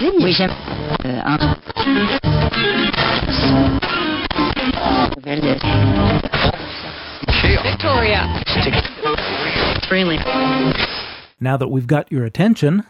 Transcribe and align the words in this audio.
Oui, 0.00 0.32
j'aime. 0.32 0.52
Euh, 1.04 1.20
un. 1.24 1.56
Victoria. 7.62 8.42
Really. 9.90 10.18
Now 11.40 11.56
that 11.56 11.68
we've 11.68 11.86
got 11.86 12.10
your 12.12 12.24
attention, 12.24 12.84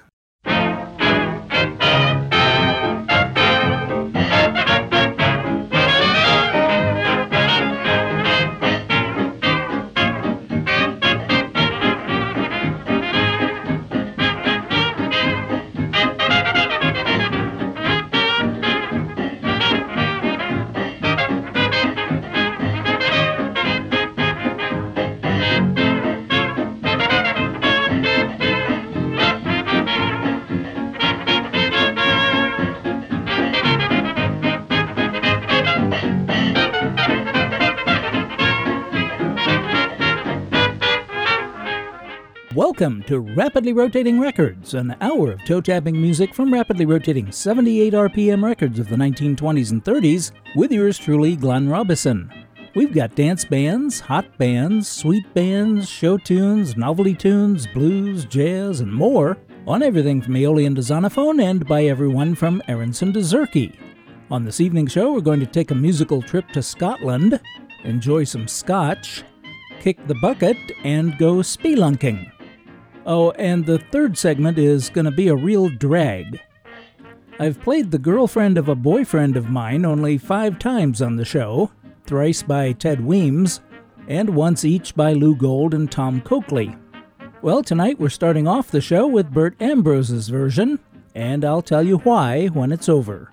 Rapidly 43.21 43.73
Rotating 43.73 44.21
Records, 44.21 44.75
an 44.75 44.97
hour 45.01 45.33
of 45.33 45.45
toe 45.45 45.61
tapping 45.61 46.01
music 46.01 46.35
from 46.35 46.53
rapidly 46.53 46.87
rotating 46.87 47.33
78 47.33 47.93
RPM 47.93 48.43
records 48.43 48.79
of 48.79 48.89
the 48.89 48.97
1920s 48.97 49.73
and 49.73 49.85
30s, 49.85 50.33
with 50.55 50.73
yours 50.73 50.99
truly, 50.99 51.37
Glenn 51.37 51.69
Robison. 51.69 52.33
We've 52.75 52.93
got 52.93 53.15
dance 53.15 53.45
bands, 53.45 54.01
hot 54.01 54.39
bands, 54.39 54.89
sweet 54.89 55.33
bands, 55.35 55.89
show 55.89 56.17
tunes, 56.19 56.77
novelty 56.77 57.15
tunes, 57.15 57.67
blues, 57.67 58.25
jazz, 58.25 58.81
and 58.81 58.93
more 58.93 59.37
on 59.67 59.83
everything 59.83 60.23
from 60.23 60.37
Aeolian 60.37 60.75
to 60.77 60.81
Zonophone 60.81 61.43
and 61.43 61.67
by 61.67 61.85
everyone 61.85 62.35
from 62.35 62.63
Aaronson 62.69 63.13
to 63.15 63.21
Zurke. 63.21 63.77
On 64.31 64.45
this 64.45 64.61
evening's 64.61 64.93
show, 64.93 65.13
we're 65.13 65.21
going 65.21 65.41
to 65.41 65.47
take 65.47 65.71
a 65.71 65.75
musical 65.75 66.23
trip 66.23 66.49
to 66.51 66.63
Scotland, 66.63 67.41
enjoy 67.85 68.25
some 68.25 68.47
scotch, 68.47 69.25
kick 69.81 69.99
the 70.07 70.17
bucket, 70.17 70.57
and 70.85 71.19
go 71.19 71.37
spelunking. 71.37 72.31
Oh, 73.11 73.31
and 73.31 73.65
the 73.65 73.79
third 73.79 74.19
segment 74.19 74.59
is 74.59 74.91
going 74.91 75.07
to 75.07 75.11
be 75.11 75.29
a 75.29 75.35
real 75.35 75.71
drag. 75.71 76.43
I've 77.41 77.59
played 77.59 77.91
the 77.91 77.99
girlfriend 77.99 78.59
of 78.59 78.69
a 78.69 78.75
boyfriend 78.75 79.35
of 79.35 79.49
mine 79.49 79.87
only 79.87 80.19
five 80.19 80.59
times 80.59 81.01
on 81.01 81.17
the 81.17 81.25
show, 81.25 81.71
thrice 82.05 82.43
by 82.43 82.73
Ted 82.73 83.03
Weems, 83.03 83.63
and 84.09 84.37
once 84.37 84.63
each 84.63 84.95
by 84.95 85.15
Lou 85.15 85.35
Gold 85.35 85.73
and 85.73 85.91
Tom 85.91 86.21
Coakley. 86.21 86.77
Well, 87.41 87.63
tonight 87.63 87.99
we're 87.99 88.11
starting 88.11 88.47
off 88.47 88.71
the 88.71 88.83
show 88.83 89.07
with 89.07 89.33
Bert 89.33 89.57
Ambrose's 89.59 90.29
version, 90.29 90.79
and 91.15 91.47
I'll 91.47 91.63
tell 91.63 91.83
you 91.83 91.97
why 91.99 92.49
when 92.49 92.73
it's 92.73 92.91
over. 92.91 93.33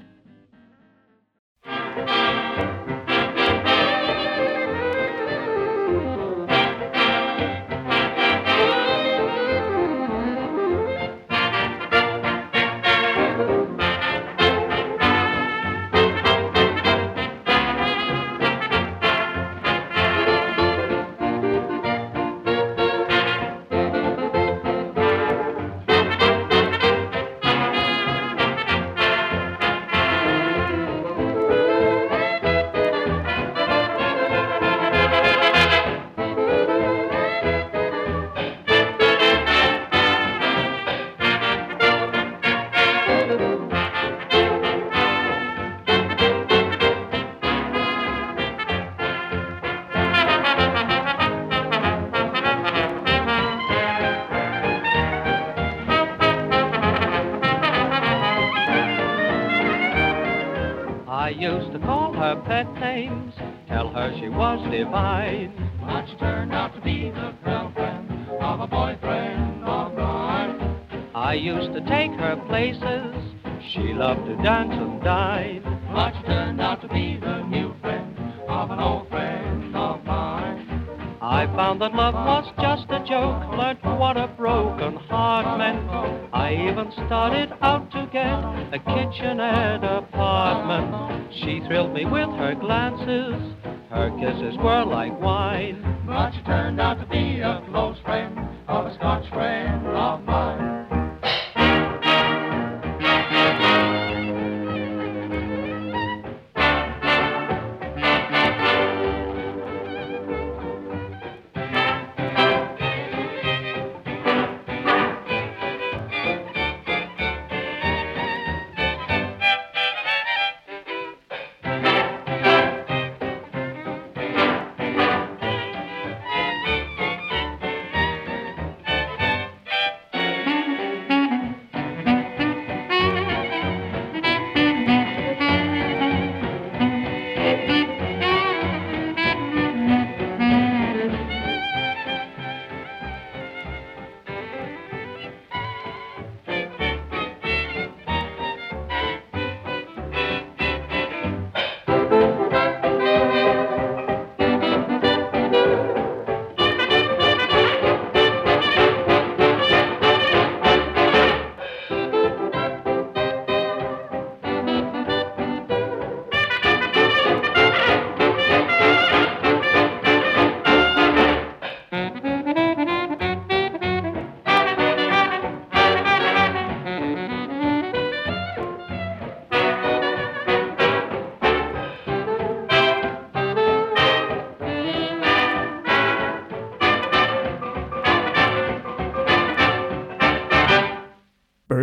Me 91.95 92.03
with 92.03 92.29
her 92.31 92.53
glances, 92.55 93.55
her 93.89 94.09
kisses 94.19 94.57
were 94.57 94.83
like 94.83 95.17
wine. 95.21 95.34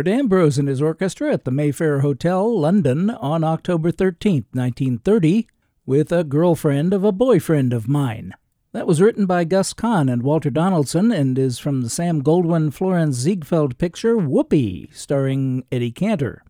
Ambrose 0.07 0.57
and 0.57 0.67
his 0.67 0.81
orchestra 0.81 1.33
at 1.33 1.45
the 1.45 1.51
Mayfair 1.51 2.01
Hotel, 2.01 2.59
London, 2.59 3.09
on 3.09 3.43
October 3.43 3.91
13, 3.91 4.45
1930, 4.51 5.47
with 5.85 6.11
A 6.11 6.23
Girlfriend 6.23 6.93
of 6.93 7.03
a 7.03 7.11
Boyfriend 7.11 7.73
of 7.73 7.87
Mine. 7.87 8.33
That 8.73 8.87
was 8.87 9.01
written 9.01 9.25
by 9.25 9.43
Gus 9.43 9.73
Kahn 9.73 10.09
and 10.09 10.23
Walter 10.23 10.49
Donaldson 10.49 11.11
and 11.11 11.37
is 11.37 11.59
from 11.59 11.81
the 11.81 11.89
Sam 11.89 12.23
Goldwyn 12.23 12.73
Florence 12.73 13.17
Ziegfeld 13.17 13.77
picture 13.77 14.17
Whoopee, 14.17 14.89
starring 14.91 15.63
Eddie 15.71 15.91
Cantor. 15.91 16.43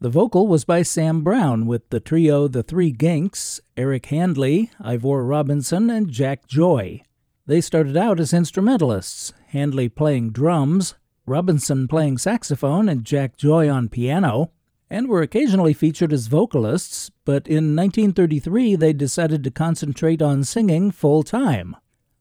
The 0.00 0.08
vocal 0.08 0.48
was 0.48 0.64
by 0.64 0.82
Sam 0.82 1.22
Brown 1.22 1.66
with 1.66 1.90
the 1.90 2.00
trio 2.00 2.48
The 2.48 2.62
Three 2.62 2.90
Ginks, 2.90 3.60
Eric 3.76 4.06
Handley, 4.06 4.70
Ivor 4.80 5.24
Robinson, 5.24 5.90
and 5.90 6.10
Jack 6.10 6.46
Joy. 6.48 7.02
They 7.46 7.60
started 7.60 7.96
out 7.96 8.18
as 8.18 8.32
instrumentalists, 8.32 9.32
Handley 9.48 9.88
playing 9.88 10.30
drums, 10.30 10.94
Robinson 11.26 11.86
playing 11.86 12.18
saxophone, 12.18 12.88
and 12.88 13.04
Jack 13.04 13.36
Joy 13.36 13.68
on 13.68 13.88
piano, 13.88 14.50
and 14.90 15.08
were 15.08 15.22
occasionally 15.22 15.72
featured 15.72 16.12
as 16.12 16.26
vocalists, 16.26 17.10
but 17.24 17.46
in 17.46 17.76
1933 17.76 18.76
they 18.76 18.92
decided 18.92 19.42
to 19.44 19.50
concentrate 19.50 20.20
on 20.20 20.44
singing 20.44 20.90
full 20.90 21.22
time. 21.22 21.76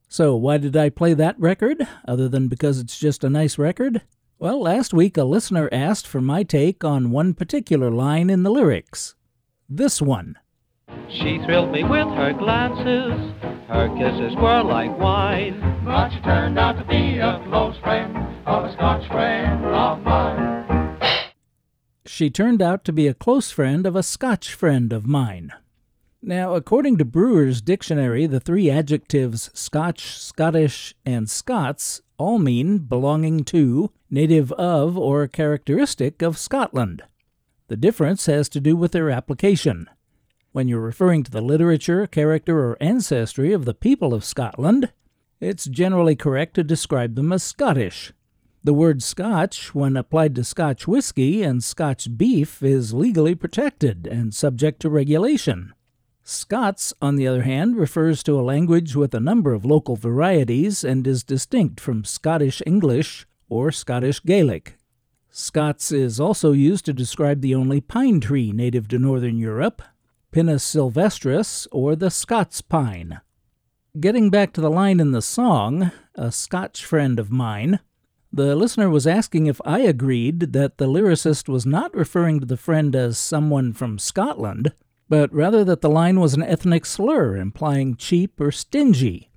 So, 0.07 0.35
why 0.35 0.57
did 0.57 0.75
I 0.75 0.89
play 0.89 1.13
that 1.13 1.39
record, 1.39 1.87
other 2.07 2.27
than 2.29 2.47
because 2.47 2.79
it's 2.79 2.99
just 2.99 3.23
a 3.23 3.29
nice 3.29 3.57
record? 3.57 4.01
Well, 4.39 4.61
last 4.61 4.93
week 4.93 5.17
a 5.17 5.23
listener 5.23 5.69
asked 5.71 6.07
for 6.07 6.21
my 6.21 6.43
take 6.43 6.83
on 6.83 7.11
one 7.11 7.33
particular 7.33 7.91
line 7.91 8.29
in 8.29 8.43
the 8.43 8.49
lyrics. 8.49 9.15
This 9.69 10.01
one. 10.01 10.37
She 11.09 11.39
thrilled 11.45 11.71
me 11.71 11.83
with 11.83 12.07
her 12.09 12.33
glances, 12.33 13.33
her 13.67 13.87
kisses 13.97 14.35
were 14.35 14.61
like 14.63 14.97
wine. 14.99 15.81
But 15.85 16.09
she 16.09 16.19
turned 16.19 16.59
out 16.59 16.77
to 16.77 16.85
be 16.85 17.19
a 17.19 17.41
close 17.47 17.77
friend 17.77 18.17
of 18.45 18.65
a 18.65 18.73
Scotch 18.73 19.07
friend 19.07 19.65
of 19.65 20.03
mine. 20.03 20.97
She 22.05 22.29
turned 22.29 22.61
out 22.61 22.83
to 22.85 22.91
be 22.91 23.07
a 23.07 23.13
close 23.13 23.49
friend 23.49 23.85
of 23.85 23.95
a 23.95 24.03
Scotch 24.03 24.53
friend 24.53 24.91
of 24.91 25.07
mine. 25.07 25.53
Now, 26.21 26.53
according 26.53 26.97
to 26.97 27.05
Brewer's 27.05 27.61
dictionary, 27.61 28.27
the 28.27 28.39
three 28.39 28.69
adjectives 28.69 29.49
Scotch, 29.53 30.19
Scottish, 30.19 30.93
and 31.05 31.29
Scots 31.29 32.01
all 32.17 32.37
mean 32.37 32.79
belonging 32.79 33.43
to, 33.45 33.91
native 34.09 34.51
of, 34.51 34.97
or 34.97 35.27
characteristic 35.27 36.21
of 36.21 36.37
Scotland. 36.37 37.03
The 37.69 37.77
difference 37.77 38.25
has 38.25 38.49
to 38.49 38.59
do 38.59 38.75
with 38.75 38.91
their 38.91 39.09
application. 39.09 39.87
When 40.53 40.67
you're 40.67 40.81
referring 40.81 41.23
to 41.23 41.31
the 41.31 41.39
literature, 41.39 42.05
character, 42.07 42.59
or 42.59 42.77
ancestry 42.81 43.53
of 43.53 43.63
the 43.63 43.73
people 43.73 44.13
of 44.13 44.25
Scotland, 44.25 44.91
it's 45.39 45.63
generally 45.63 46.15
correct 46.15 46.55
to 46.55 46.63
describe 46.63 47.15
them 47.15 47.31
as 47.31 47.41
Scottish. 47.41 48.11
The 48.61 48.73
word 48.73 49.01
Scotch, 49.01 49.73
when 49.73 49.95
applied 49.95 50.35
to 50.35 50.43
Scotch 50.43 50.89
whiskey 50.89 51.41
and 51.41 51.63
Scotch 51.63 52.17
beef, 52.17 52.61
is 52.61 52.93
legally 52.93 53.33
protected 53.33 54.05
and 54.05 54.33
subject 54.33 54.81
to 54.81 54.89
regulation. 54.89 55.73
Scots, 56.21 56.93
on 57.01 57.15
the 57.15 57.27
other 57.27 57.43
hand, 57.43 57.77
refers 57.77 58.21
to 58.23 58.37
a 58.37 58.43
language 58.43 58.93
with 58.93 59.15
a 59.15 59.21
number 59.21 59.53
of 59.53 59.63
local 59.63 59.95
varieties 59.95 60.83
and 60.83 61.07
is 61.07 61.23
distinct 61.23 61.79
from 61.79 62.03
Scottish 62.03 62.61
English 62.67 63.25
or 63.47 63.71
Scottish 63.71 64.21
Gaelic. 64.23 64.77
Scots 65.29 65.93
is 65.93 66.19
also 66.19 66.51
used 66.51 66.83
to 66.85 66.93
describe 66.93 67.39
the 67.39 67.55
only 67.55 67.79
pine 67.79 68.19
tree 68.19 68.51
native 68.51 68.89
to 68.89 68.99
northern 68.99 69.37
Europe, 69.37 69.81
Pinus 70.31 70.63
sylvestris, 70.63 71.67
or 71.71 71.95
the 71.95 72.09
Scots 72.09 72.61
pine. 72.61 73.19
Getting 73.99 74.29
back 74.29 74.53
to 74.53 74.61
the 74.61 74.69
line 74.69 75.01
in 75.01 75.11
the 75.11 75.21
song, 75.21 75.91
a 76.15 76.31
Scotch 76.31 76.85
friend 76.85 77.19
of 77.19 77.31
mine, 77.31 77.79
the 78.31 78.55
listener 78.55 78.89
was 78.89 79.05
asking 79.05 79.47
if 79.47 79.59
I 79.65 79.79
agreed 79.79 80.53
that 80.53 80.77
the 80.77 80.87
lyricist 80.87 81.49
was 81.49 81.65
not 81.65 81.93
referring 81.93 82.39
to 82.39 82.45
the 82.45 82.55
friend 82.55 82.95
as 82.95 83.17
someone 83.17 83.73
from 83.73 83.99
Scotland, 83.99 84.71
but 85.09 85.33
rather 85.33 85.65
that 85.65 85.81
the 85.81 85.89
line 85.89 86.21
was 86.21 86.33
an 86.33 86.43
ethnic 86.43 86.85
slur 86.85 87.35
implying 87.35 87.97
cheap 87.97 88.39
or 88.39 88.51
stingy. 88.51 89.29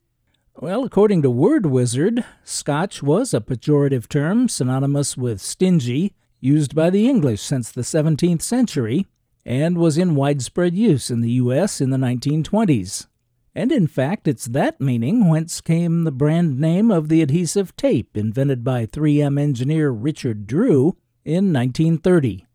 Well, 0.56 0.85
according 0.85 1.23
to 1.23 1.31
Word 1.31 1.67
Wizard, 1.67 2.25
Scotch 2.44 3.02
was 3.02 3.35
a 3.35 3.41
pejorative 3.41 4.08
term 4.08 4.49
synonymous 4.49 5.17
with 5.17 5.41
stingy, 5.41 6.14
used 6.41 6.76
by 6.76 6.91
the 6.91 7.08
English 7.08 7.41
since 7.41 7.73
the 7.73 7.82
17th 7.82 8.43
century, 8.43 9.06
and 9.44 9.79
was 9.79 9.99
in 9.99 10.14
widespread 10.14 10.75
use 10.75 11.11
in 11.11 11.20
the 11.20 11.32
U.S. 11.32 11.81
in 11.81 11.91
the 11.91 11.96
1920s. 11.96 13.06
And 13.55 13.70
in 13.70 13.87
fact, 13.87 14.26
it's 14.26 14.46
that 14.46 14.81
meaning 14.81 15.29
whence 15.29 15.61
came 15.61 16.02
the 16.02 16.11
brand 16.11 16.58
name 16.58 16.91
of 16.91 17.08
the 17.08 17.23
adhesive 17.23 17.76
tape 17.76 18.17
invented 18.17 18.64
by 18.64 18.87
3M 18.87 19.41
engineer 19.41 19.91
Richard 19.91 20.46
Drew 20.46 20.96
in 21.25 21.52
1930. 21.52 22.46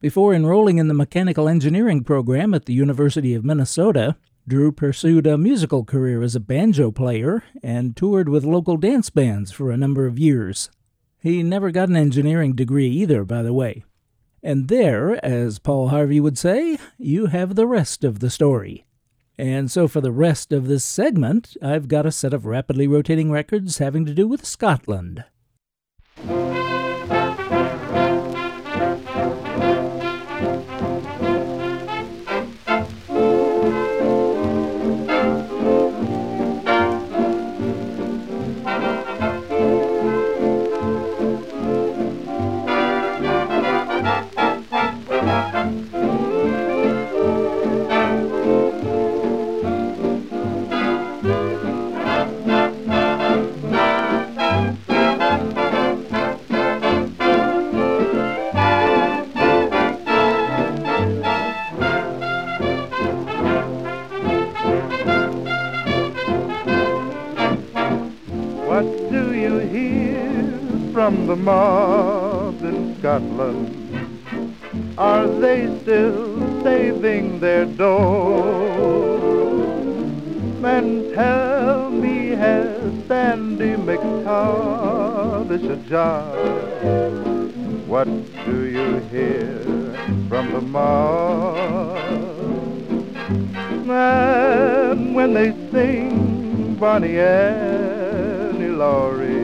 Before 0.00 0.34
enrolling 0.34 0.78
in 0.78 0.88
the 0.88 0.94
mechanical 0.94 1.48
engineering 1.48 2.02
program 2.02 2.54
at 2.54 2.64
the 2.64 2.74
University 2.74 3.34
of 3.34 3.44
Minnesota, 3.44 4.16
Drew 4.48 4.72
pursued 4.72 5.28
a 5.28 5.38
musical 5.38 5.84
career 5.84 6.22
as 6.22 6.34
a 6.34 6.40
banjo 6.40 6.90
player 6.90 7.44
and 7.62 7.96
toured 7.96 8.28
with 8.28 8.44
local 8.44 8.76
dance 8.76 9.10
bands 9.10 9.52
for 9.52 9.70
a 9.70 9.76
number 9.76 10.06
of 10.06 10.18
years. 10.18 10.70
He 11.20 11.44
never 11.44 11.70
got 11.70 11.88
an 11.88 11.94
engineering 11.94 12.56
degree 12.56 12.88
either, 12.88 13.24
by 13.24 13.42
the 13.42 13.52
way. 13.52 13.84
And 14.42 14.68
there, 14.68 15.24
as 15.24 15.58
Paul 15.58 15.88
Harvey 15.88 16.18
would 16.18 16.36
say, 16.36 16.78
you 16.98 17.26
have 17.26 17.54
the 17.54 17.66
rest 17.66 18.02
of 18.02 18.18
the 18.18 18.30
story. 18.30 18.84
And 19.38 19.70
so 19.70 19.88
for 19.88 20.00
the 20.00 20.12
rest 20.12 20.52
of 20.52 20.66
this 20.66 20.84
segment, 20.84 21.56
I've 21.62 21.88
got 21.88 22.06
a 22.06 22.12
set 22.12 22.34
of 22.34 22.44
rapidly 22.44 22.86
rotating 22.86 23.30
records 23.30 23.78
having 23.78 24.04
to 24.06 24.14
do 24.14 24.26
with 24.26 24.44
Scotland. 24.44 25.24
From 71.02 71.26
the 71.26 71.34
mob 71.34 72.62
in 72.62 72.96
Scotland? 73.00 73.74
Are 74.96 75.26
they 75.26 75.66
still 75.80 76.62
saving 76.62 77.40
their 77.40 77.64
dough? 77.64 79.18
And 80.62 81.12
tell 81.12 81.90
me, 81.90 82.28
has 82.28 82.78
Sandy 83.08 83.74
McTavish 83.88 85.68
a 85.76 85.76
job? 85.88 86.36
What 87.88 88.06
do 88.46 88.66
you 88.66 88.98
hear 89.10 89.58
from 90.28 90.52
the 90.52 90.60
mob? 90.60 91.98
And 93.90 95.16
when 95.16 95.34
they 95.34 95.50
sing 95.72 96.76
Bonnie 96.76 97.18
Annie 97.18 98.68
Laurie, 98.68 99.41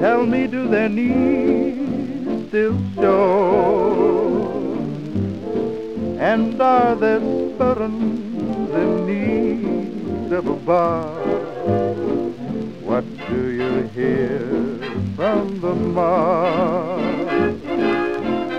tell 0.00 0.24
me, 0.24 0.46
do 0.46 0.66
their 0.66 0.88
knees 0.88 2.48
still 2.48 2.78
show? 2.94 4.40
And 6.18 6.60
are 6.60 6.94
their 6.94 7.20
sputtums 7.20 8.70
in 8.82 8.90
need 9.06 10.32
of 10.32 10.46
a 10.46 10.54
bar? 10.54 11.04
What 12.88 13.04
do 13.28 13.50
you 13.50 13.82
hear 13.94 14.40
from 15.16 15.60
the 15.60 15.74
mob? 15.74 17.00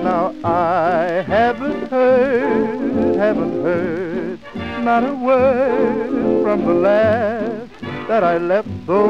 Now 0.03 0.35
I 0.43 1.23
haven't 1.27 1.89
heard, 1.89 3.15
haven't 3.15 3.63
heard 3.63 4.39
not 4.83 5.03
a 5.03 5.13
word 5.13 6.43
from 6.43 6.65
the 6.65 6.73
lass 6.73 7.69
that 8.07 8.23
I 8.23 8.37
left 8.37 8.69
so 8.85 9.05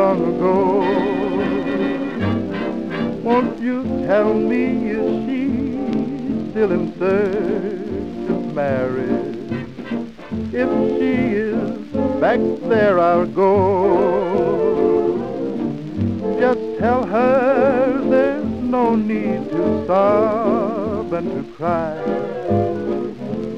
long 0.00 0.34
ago. 0.34 1.25
Won't 3.26 3.58
you 3.60 3.82
tell 4.06 4.32
me 4.34 4.88
is 4.88 5.26
she 5.26 5.42
still 6.52 6.70
in 6.70 6.96
search 6.96 8.30
of 8.30 8.54
marriage? 8.54 9.66
If 10.54 10.70
she 10.96 11.34
is 11.34 12.20
back 12.20 12.38
there, 12.68 13.00
I'll 13.00 13.26
go. 13.26 13.50
Just 16.38 16.78
tell 16.78 17.04
her 17.04 18.00
there's 18.08 18.44
no 18.44 18.94
need 18.94 19.50
to 19.50 19.86
sob 19.88 21.12
and 21.12 21.28
to 21.28 21.42
cry. 21.54 21.96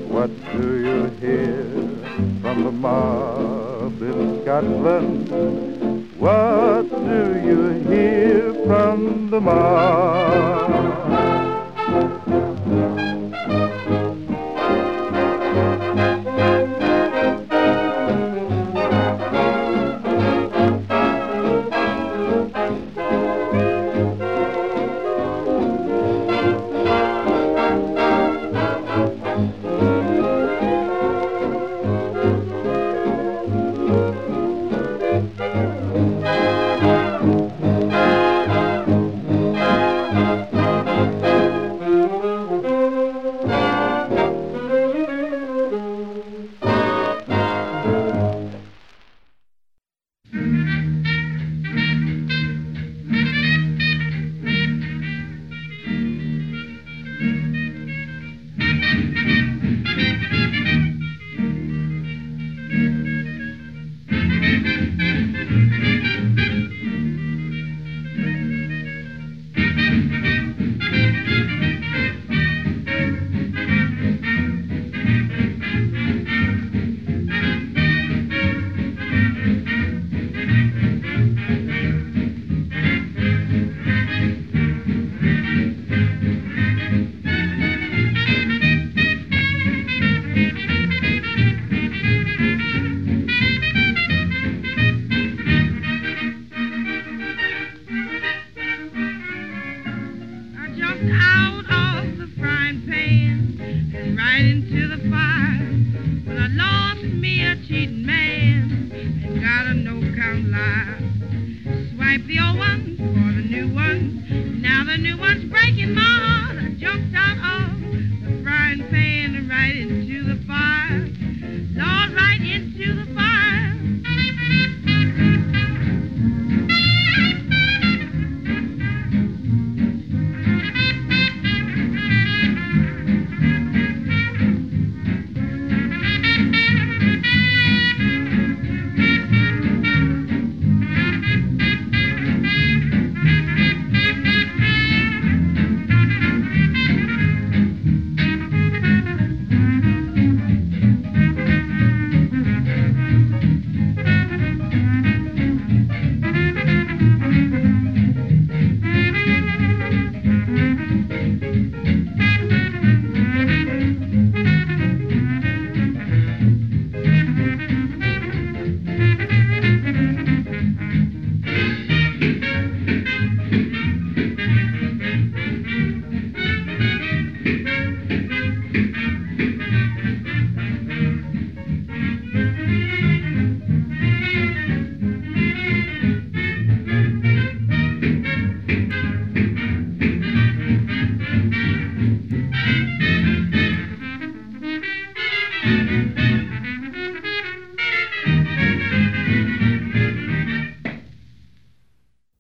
What 0.08 0.30
do 0.56 0.78
you 0.86 1.10
hear 1.20 1.64
from 2.40 2.64
the 2.64 2.72
mob 2.72 4.00
in 4.00 4.40
Scotland? 4.40 5.28
What 6.18 6.88
do 6.88 7.38
you 7.44 7.60
hear 7.86 8.57
from 8.68 9.30
the 9.30 9.40
mob? 9.40 11.07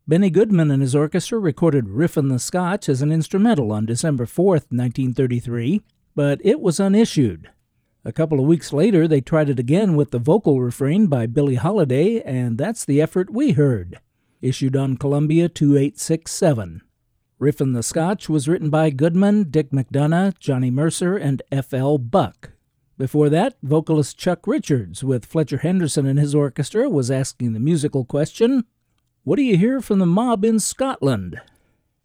Benny 0.08 0.30
Goodman 0.30 0.70
and 0.70 0.80
his 0.80 0.94
orchestra 0.94 1.38
recorded 1.38 1.90
Riffin' 1.90 2.30
the 2.30 2.38
Scotch 2.38 2.88
as 2.88 3.02
an 3.02 3.12
instrumental 3.12 3.70
on 3.70 3.84
December 3.84 4.24
4th, 4.24 4.72
1933, 4.72 5.82
but 6.14 6.40
it 6.42 6.62
was 6.62 6.80
unissued. 6.80 7.50
A 8.06 8.12
couple 8.12 8.40
of 8.40 8.46
weeks 8.46 8.72
later, 8.72 9.06
they 9.06 9.20
tried 9.20 9.50
it 9.50 9.58
again 9.58 9.96
with 9.96 10.10
the 10.10 10.18
vocal 10.18 10.62
refrain 10.62 11.08
by 11.08 11.26
Billie 11.26 11.56
Holiday, 11.56 12.22
and 12.22 12.56
that's 12.56 12.86
the 12.86 13.02
effort 13.02 13.28
we 13.28 13.52
heard, 13.52 14.00
issued 14.40 14.74
on 14.74 14.96
Columbia 14.96 15.46
2867. 15.46 16.80
Riffin' 17.38 17.74
the 17.74 17.82
Scotch 17.82 18.30
was 18.30 18.48
written 18.48 18.70
by 18.70 18.88
Goodman, 18.88 19.50
Dick 19.50 19.72
McDonough, 19.72 20.38
Johnny 20.38 20.70
Mercer, 20.70 21.18
and 21.18 21.42
F.L. 21.52 21.98
Buck. 21.98 22.52
Before 22.96 23.28
that, 23.28 23.58
vocalist 23.62 24.16
Chuck 24.16 24.46
Richards 24.46 25.04
with 25.04 25.26
Fletcher 25.26 25.58
Henderson 25.58 26.06
and 26.06 26.18
his 26.18 26.34
orchestra 26.34 26.88
was 26.88 27.10
asking 27.10 27.52
the 27.52 27.60
musical 27.60 28.06
question 28.06 28.64
What 29.28 29.36
do 29.36 29.42
you 29.42 29.58
hear 29.58 29.82
from 29.82 29.98
the 29.98 30.06
mob 30.06 30.42
in 30.42 30.58
Scotland? 30.58 31.38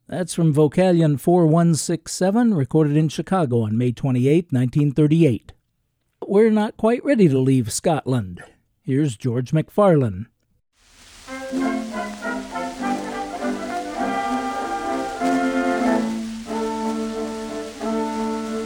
That's 0.10 0.34
from 0.34 0.54
Vocalion 0.54 1.18
4167, 1.18 2.54
recorded 2.54 2.98
in 2.98 3.08
Chicago 3.08 3.62
on 3.62 3.78
May 3.78 3.94
28, 3.94 4.52
1938. 4.52 5.54
We're 6.28 6.50
not 6.50 6.76
quite 6.76 7.02
ready 7.06 7.30
to 7.30 7.40
leave 7.40 7.72
Scotland. 7.72 8.44
Here's 8.82 9.16
George 9.16 9.52
McFarlane. 9.52 10.26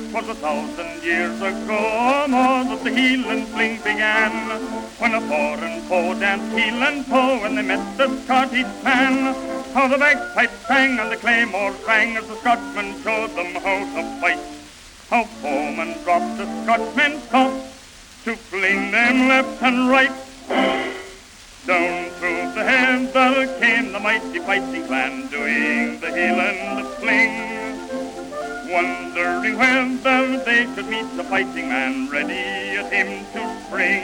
Twas 0.09 0.29
a 0.29 0.33
thousand 0.33 0.86
years 1.07 1.41
ago, 1.41 2.27
more 2.27 2.63
that 2.67 2.83
the 2.83 2.91
heel 2.91 3.29
and 3.29 3.47
fling 3.47 3.77
began, 3.77 4.33
when 4.99 5.13
a 5.15 5.21
foreign 5.21 5.79
foe 5.87 6.13
danced 6.19 6.51
heel 6.57 6.83
and 6.83 7.05
toe 7.05 7.39
when 7.39 7.55
they 7.55 7.61
met 7.61 7.97
the 7.97 8.09
Scottish 8.23 8.67
man. 8.83 9.33
How 9.73 9.87
the 9.87 9.97
bagpipes 9.97 10.67
sang 10.67 10.99
and 10.99 11.09
the 11.09 11.15
claymore 11.15 11.73
rang 11.87 12.17
as 12.17 12.27
the 12.27 12.35
Scotchmen 12.35 13.01
showed 13.03 13.31
them 13.37 13.55
how 13.55 13.79
to 13.95 14.03
fight. 14.19 14.43
How 15.09 15.23
foemen 15.39 15.95
dropped 16.03 16.37
the 16.37 16.45
Scotchmen 16.63 17.21
stopped 17.21 17.63
to 18.25 18.35
fling 18.35 18.91
them 18.91 19.29
left 19.29 19.63
and 19.63 19.89
right. 19.89 20.17
Down 21.65 22.09
through 22.19 22.51
the 22.51 22.63
heather 22.67 23.59
came 23.59 23.93
the 23.93 23.99
mighty 23.99 24.39
fighting 24.39 24.85
clan, 24.85 25.27
doing 25.27 26.01
the 26.01 26.11
heel 26.11 26.39
and 26.39 26.79
the 26.79 26.89
fling. 26.99 27.86
Wondering 28.69 29.57
whether 29.57 30.43
they 30.43 30.65
could 30.75 30.87
meet 30.87 31.07
the 31.15 31.23
fighting 31.23 31.69
man, 31.69 32.09
ready 32.09 32.75
at 32.77 32.91
him 32.91 33.25
to 33.31 33.61
spring. 33.63 34.03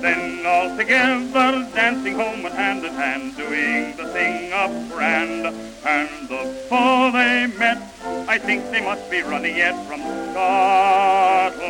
Then 0.00 0.46
all 0.46 0.74
together, 0.76 1.68
dancing 1.74 2.14
home 2.14 2.46
and 2.46 2.54
hand 2.54 2.84
in 2.84 2.94
hand, 2.94 3.36
doing 3.36 3.94
the 3.96 4.06
thing 4.08 4.52
up 4.54 4.70
grand. 4.90 5.46
And 5.84 6.28
before 6.28 7.12
they 7.12 7.46
met, 7.58 7.82
I 8.26 8.38
think 8.38 8.70
they 8.70 8.80
must 8.80 9.10
be 9.10 9.20
running 9.22 9.56
yet 9.56 9.76
from 9.86 10.00
Scotland. 10.30 11.66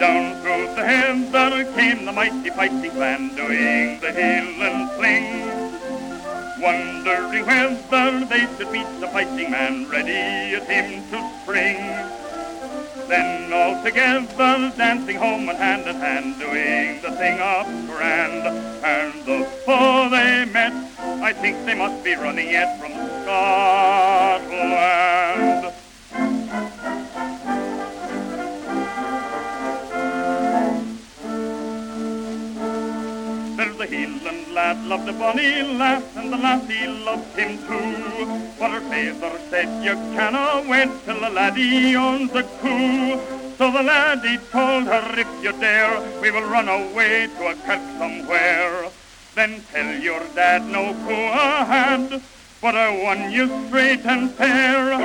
Down 0.00 0.40
through 0.42 0.74
the 0.74 0.84
heather 0.84 1.64
came 1.72 2.04
the 2.04 2.12
mighty 2.12 2.50
fighting 2.50 2.90
clan, 2.90 3.34
doing 3.36 4.00
the 4.00 4.10
heel 4.12 4.62
and 4.62 4.90
fling. 4.92 5.59
Wondering 6.60 7.46
whether 7.46 8.24
they 8.26 8.46
should 8.56 8.70
meet 8.70 8.86
the 9.00 9.08
fighting 9.08 9.50
man, 9.50 9.88
ready 9.88 10.54
at 10.54 10.68
him 10.68 11.02
to 11.10 11.40
spring. 11.42 11.76
Then 13.08 13.52
all 13.52 13.82
together, 13.82 14.72
dancing 14.76 15.16
home 15.16 15.48
and 15.48 15.58
hand 15.58 15.86
in 15.88 15.96
hand, 15.96 16.38
doing 16.38 17.00
the 17.02 17.10
thing 17.16 17.40
up 17.40 17.66
grand. 17.86 18.46
And 18.84 19.24
the 19.24 19.50
before 19.70 20.08
they 20.10 20.44
met, 20.46 20.72
I 21.22 21.32
think 21.32 21.64
they 21.64 21.74
must 21.74 22.02
be 22.02 22.14
running 22.14 22.48
yet 22.48 22.80
from 22.80 22.92
Scotland. 23.22 23.30
Lad 34.52 34.84
loved 34.86 35.08
a 35.08 35.12
bonny 35.12 35.62
lass, 35.62 36.04
and 36.16 36.32
the 36.32 36.36
lassie 36.36 36.86
loved 36.86 37.38
him 37.38 37.58
too. 37.66 38.50
But 38.58 38.70
her 38.72 38.80
father 38.80 39.38
said, 39.48 39.84
you 39.84 39.94
cannot 40.14 40.66
wait 40.66 40.90
till 41.04 41.20
the 41.20 41.30
laddie 41.30 41.96
owns 41.96 42.32
a 42.34 42.42
coo. 42.42 43.18
So 43.56 43.70
the 43.70 43.82
laddie 43.82 44.38
told 44.50 44.84
her, 44.84 45.18
if 45.18 45.28
you 45.42 45.52
dare, 45.52 46.00
we 46.20 46.30
will 46.30 46.48
run 46.48 46.68
away 46.68 47.28
to 47.38 47.46
a 47.48 47.54
kirk 47.54 47.80
somewhere. 47.98 48.90
Then 49.34 49.62
tell 49.72 49.94
your 50.00 50.22
dad 50.34 50.66
no 50.66 50.94
coo 51.06 51.14
I 51.14 51.64
had, 51.64 52.22
but 52.60 52.74
I 52.74 53.02
won 53.02 53.30
you 53.30 53.46
straight 53.66 54.04
and 54.04 54.30
fair. 54.32 54.98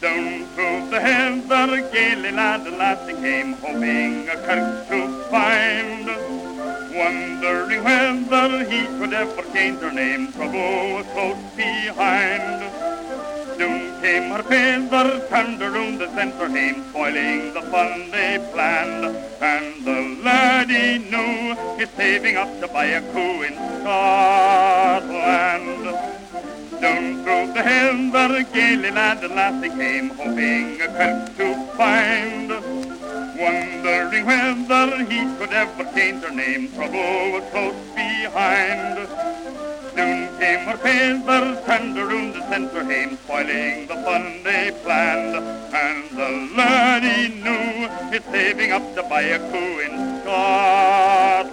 Down 0.00 0.46
through 0.54 0.90
the 0.90 1.00
heather, 1.00 1.88
gaily 1.92 2.32
lad 2.32 2.66
and 2.66 2.78
lassie 2.78 3.14
came, 3.14 3.52
hoping 3.54 4.28
a 4.28 4.36
kirk 4.36 4.88
to 4.88 5.24
find. 5.30 6.41
Wondering 6.94 7.82
whether 7.84 8.64
he 8.64 8.86
could 8.98 9.14
ever 9.14 9.42
change 9.52 9.80
her 9.80 9.90
name, 9.90 10.30
trouble 10.32 10.94
was 10.94 11.06
close 11.12 11.38
behind. 11.56 12.62
Soon 13.56 14.00
came 14.02 14.30
her 14.30 14.42
father, 14.42 15.26
turned 15.28 15.62
around 15.62 15.98
the 15.98 16.08
centre 16.14 16.48
hame, 16.48 16.84
spoiling 16.90 17.54
the 17.54 17.62
fun 17.62 18.10
they 18.10 18.38
planned. 18.52 19.16
And 19.40 19.84
the 19.86 20.18
laddie 20.22 20.98
knew 20.98 21.56
he's 21.78 21.90
saving 21.90 22.36
up 22.36 22.60
to 22.60 22.68
buy 22.68 22.84
a 22.84 23.00
coo 23.12 23.42
in 23.42 23.54
Scotland. 23.80 24.64
Down 26.80 27.22
through 27.24 27.52
the 27.54 27.62
heather, 27.62 28.42
gaily 28.52 28.90
lad 28.90 29.24
and 29.24 29.34
lassie 29.34 29.70
came, 29.70 30.10
hoping 30.10 30.80
a 30.82 30.88
kirk 30.88 31.36
to 31.38 31.54
find. 31.76 32.91
Wondering 33.42 34.24
whether 34.24 35.04
he 35.04 35.20
could 35.36 35.52
ever 35.52 35.84
change 35.96 36.22
her 36.22 36.30
name, 36.30 36.70
trouble 36.74 37.32
was 37.32 37.42
close 37.50 37.74
behind. 37.92 39.08
Soon 39.96 40.28
came 40.38 40.60
her 40.60 40.76
father, 40.76 41.60
turned 41.66 41.98
around 41.98 42.34
the 42.34 42.48
centre 42.48 42.84
hame, 42.84 43.16
spoiling 43.16 43.88
the 43.88 43.96
fun 44.04 44.44
they 44.44 44.70
planned. 44.84 45.34
And 45.74 46.04
the 46.16 46.54
laddie 46.56 47.34
knew 47.42 47.88
he's 48.12 48.24
saving 48.30 48.70
up 48.70 48.94
to 48.94 49.02
buy 49.02 49.22
a 49.22 49.38
coo 49.50 49.80
in 49.80 50.20
Scotland. 50.22 51.52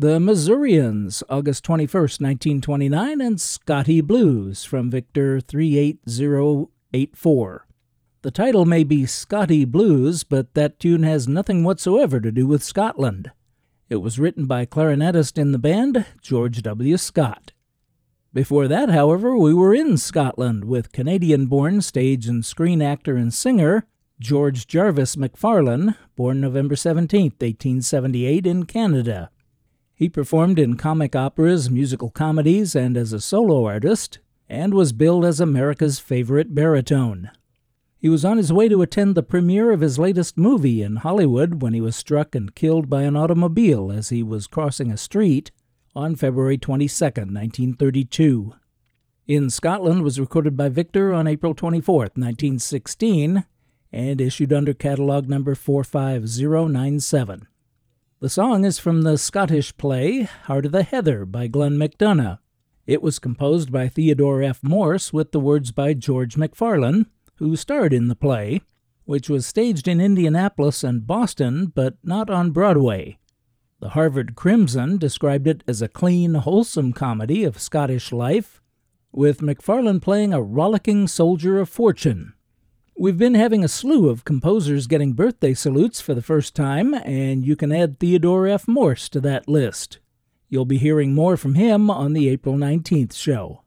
The 0.00 0.18
Missourians, 0.18 1.22
August 1.28 1.62
21st, 1.66 2.22
1929, 2.22 3.20
and 3.20 3.38
Scotty 3.38 4.00
Blues 4.00 4.64
from 4.64 4.90
Victor 4.90 5.42
38084. 5.42 7.66
The 8.22 8.30
title 8.30 8.64
may 8.64 8.82
be 8.82 9.04
Scotty 9.04 9.66
Blues, 9.66 10.24
but 10.24 10.54
that 10.54 10.80
tune 10.80 11.02
has 11.02 11.28
nothing 11.28 11.64
whatsoever 11.64 12.18
to 12.18 12.32
do 12.32 12.46
with 12.46 12.62
Scotland. 12.62 13.30
It 13.90 13.96
was 13.96 14.18
written 14.18 14.46
by 14.46 14.64
clarinetist 14.64 15.36
in 15.36 15.52
the 15.52 15.58
band, 15.58 16.06
George 16.22 16.62
W. 16.62 16.96
Scott. 16.96 17.52
Before 18.32 18.68
that, 18.68 18.88
however, 18.88 19.36
we 19.36 19.52
were 19.52 19.74
in 19.74 19.98
Scotland 19.98 20.64
with 20.64 20.92
Canadian 20.92 21.44
born 21.44 21.82
stage 21.82 22.26
and 22.26 22.42
screen 22.42 22.80
actor 22.80 23.16
and 23.16 23.34
singer 23.34 23.84
George 24.18 24.66
Jarvis 24.66 25.16
McFarlane, 25.16 25.94
born 26.16 26.40
November 26.40 26.74
17, 26.74 27.32
1878, 27.38 28.46
in 28.46 28.64
Canada. 28.64 29.30
He 30.00 30.08
performed 30.08 30.58
in 30.58 30.78
comic 30.78 31.14
operas, 31.14 31.68
musical 31.68 32.08
comedies, 32.08 32.74
and 32.74 32.96
as 32.96 33.12
a 33.12 33.20
solo 33.20 33.66
artist, 33.66 34.18
and 34.48 34.72
was 34.72 34.94
billed 34.94 35.26
as 35.26 35.40
America's 35.40 35.98
favorite 35.98 36.54
baritone. 36.54 37.30
He 37.98 38.08
was 38.08 38.24
on 38.24 38.38
his 38.38 38.50
way 38.50 38.66
to 38.70 38.80
attend 38.80 39.14
the 39.14 39.22
premiere 39.22 39.72
of 39.72 39.82
his 39.82 39.98
latest 39.98 40.38
movie 40.38 40.80
in 40.80 40.96
Hollywood 40.96 41.60
when 41.60 41.74
he 41.74 41.82
was 41.82 41.96
struck 41.96 42.34
and 42.34 42.54
killed 42.54 42.88
by 42.88 43.02
an 43.02 43.14
automobile 43.14 43.92
as 43.92 44.08
he 44.08 44.22
was 44.22 44.46
crossing 44.46 44.90
a 44.90 44.96
street 44.96 45.50
on 45.94 46.16
February 46.16 46.56
22, 46.56 47.04
1932. 47.04 48.54
In 49.26 49.50
Scotland 49.50 50.02
was 50.02 50.18
recorded 50.18 50.56
by 50.56 50.70
Victor 50.70 51.12
on 51.12 51.26
April 51.26 51.52
24, 51.52 51.94
1916, 52.14 53.44
and 53.92 54.18
issued 54.18 54.50
under 54.54 54.72
catalog 54.72 55.28
number 55.28 55.54
45097. 55.54 57.46
The 58.20 58.28
song 58.28 58.66
is 58.66 58.78
from 58.78 59.00
the 59.00 59.16
Scottish 59.16 59.74
play 59.78 60.24
Heart 60.24 60.66
of 60.66 60.72
the 60.72 60.82
Heather 60.82 61.24
by 61.24 61.46
Glen 61.46 61.78
MacDonough. 61.78 62.38
It 62.86 63.00
was 63.00 63.18
composed 63.18 63.72
by 63.72 63.88
Theodore 63.88 64.42
F. 64.42 64.62
Morse 64.62 65.10
with 65.10 65.32
the 65.32 65.40
words 65.40 65.72
by 65.72 65.94
George 65.94 66.34
McFarlane, 66.34 67.06
who 67.36 67.56
starred 67.56 67.94
in 67.94 68.08
the 68.08 68.14
play, 68.14 68.60
which 69.06 69.30
was 69.30 69.46
staged 69.46 69.88
in 69.88 70.02
Indianapolis 70.02 70.84
and 70.84 71.06
Boston 71.06 71.72
but 71.74 71.96
not 72.04 72.28
on 72.28 72.50
Broadway. 72.50 73.16
The 73.80 73.88
Harvard 73.88 74.34
Crimson 74.34 74.98
described 74.98 75.46
it 75.46 75.64
as 75.66 75.80
a 75.80 75.88
clean, 75.88 76.34
wholesome 76.34 76.92
comedy 76.92 77.44
of 77.44 77.58
Scottish 77.58 78.12
life, 78.12 78.60
with 79.12 79.40
McFarlane 79.40 80.02
playing 80.02 80.34
a 80.34 80.42
rollicking 80.42 81.08
soldier 81.08 81.58
of 81.58 81.70
fortune 81.70 82.34
We've 82.98 83.16
been 83.16 83.34
having 83.34 83.64
a 83.64 83.68
slew 83.68 84.10
of 84.10 84.24
composers 84.24 84.86
getting 84.86 85.14
birthday 85.14 85.54
salutes 85.54 86.00
for 86.00 86.12
the 86.12 86.22
first 86.22 86.54
time, 86.54 86.92
and 86.92 87.46
you 87.46 87.56
can 87.56 87.72
add 87.72 87.98
Theodore 87.98 88.46
F. 88.46 88.68
Morse 88.68 89.08
to 89.10 89.20
that 89.20 89.48
list. 89.48 90.00
You'll 90.48 90.66
be 90.66 90.76
hearing 90.76 91.14
more 91.14 91.36
from 91.36 91.54
him 91.54 91.90
on 91.90 92.12
the 92.12 92.28
April 92.28 92.56
19th 92.56 93.14
show. 93.14 93.62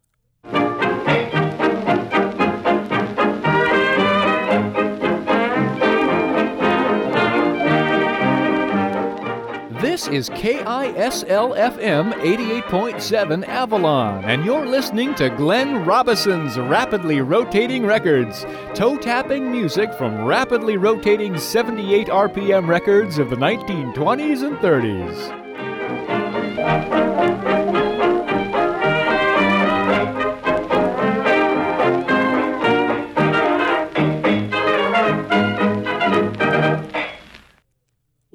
This 9.94 10.08
is 10.08 10.30
KISL 10.32 11.56
FM 11.56 12.14
88.7 12.14 13.48
Avalon, 13.48 14.26
and 14.26 14.44
you're 14.44 14.66
listening 14.66 15.14
to 15.14 15.30
Glenn 15.30 15.86
Robison's 15.86 16.58
Rapidly 16.58 17.22
Rotating 17.22 17.86
Records, 17.86 18.44
toe 18.74 18.98
tapping 18.98 19.52
music 19.52 19.94
from 19.94 20.26
rapidly 20.26 20.78
rotating 20.78 21.38
78 21.38 22.08
RPM 22.08 22.68
records 22.68 23.20
of 23.20 23.30
the 23.30 23.36
1920s 23.36 24.42
and 24.42 24.58
30s. 24.58 27.53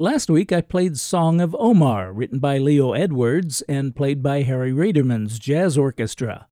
Last 0.01 0.31
week 0.31 0.53
I 0.53 0.61
played 0.61 0.97
Song 0.97 1.41
of 1.41 1.57
Omar, 1.59 2.13
written 2.13 2.39
by 2.39 2.57
Leo 2.59 2.93
Edwards 2.93 3.63
and 3.63 3.97
played 3.97 4.23
by 4.23 4.43
Harry 4.43 4.71
Raderman's 4.71 5.41
Jazz 5.41 5.77
Orchestra. 5.77 6.47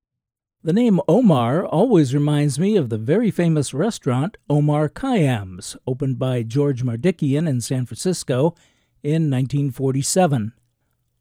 The 0.64 0.72
name 0.72 0.98
Omar 1.06 1.64
always 1.64 2.12
reminds 2.12 2.58
me 2.58 2.74
of 2.74 2.88
the 2.88 2.98
very 2.98 3.30
famous 3.30 3.72
restaurant 3.72 4.36
Omar 4.50 4.88
Khayyam's, 4.88 5.76
opened 5.86 6.18
by 6.18 6.42
George 6.42 6.82
Mardikian 6.82 7.48
in 7.48 7.60
San 7.60 7.86
Francisco 7.86 8.56
in 9.04 9.30
1947. 9.30 10.52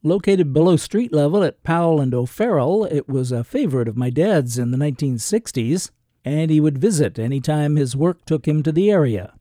Located 0.02 0.52
below 0.52 0.76
street 0.76 1.12
level 1.12 1.44
at 1.44 1.62
Powell 1.62 2.00
and 2.00 2.12
O'Farrell, 2.12 2.86
it 2.86 3.08
was 3.08 3.30
a 3.30 3.44
favorite 3.44 3.86
of 3.86 3.96
my 3.96 4.10
dad's 4.10 4.58
in 4.58 4.72
the 4.72 4.78
1960s, 4.78 5.92
and 6.24 6.50
he 6.50 6.58
would 6.58 6.78
visit 6.78 7.20
any 7.20 7.40
time 7.40 7.76
his 7.76 7.94
work 7.94 8.24
took 8.24 8.48
him 8.48 8.64
to 8.64 8.72
the 8.72 8.90
area. 8.90 9.35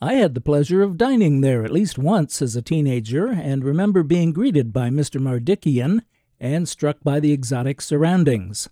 I 0.00 0.14
had 0.14 0.34
the 0.34 0.40
pleasure 0.40 0.82
of 0.82 0.96
dining 0.96 1.40
there 1.40 1.64
at 1.64 1.72
least 1.72 1.98
once 1.98 2.40
as 2.40 2.54
a 2.54 2.62
teenager 2.62 3.28
and 3.28 3.64
remember 3.64 4.04
being 4.04 4.32
greeted 4.32 4.72
by 4.72 4.90
Mr. 4.90 5.20
Mardikian 5.20 6.02
and 6.38 6.68
struck 6.68 6.98
by 7.02 7.18
the 7.18 7.32
exotic 7.32 7.80
surroundings. 7.80 8.68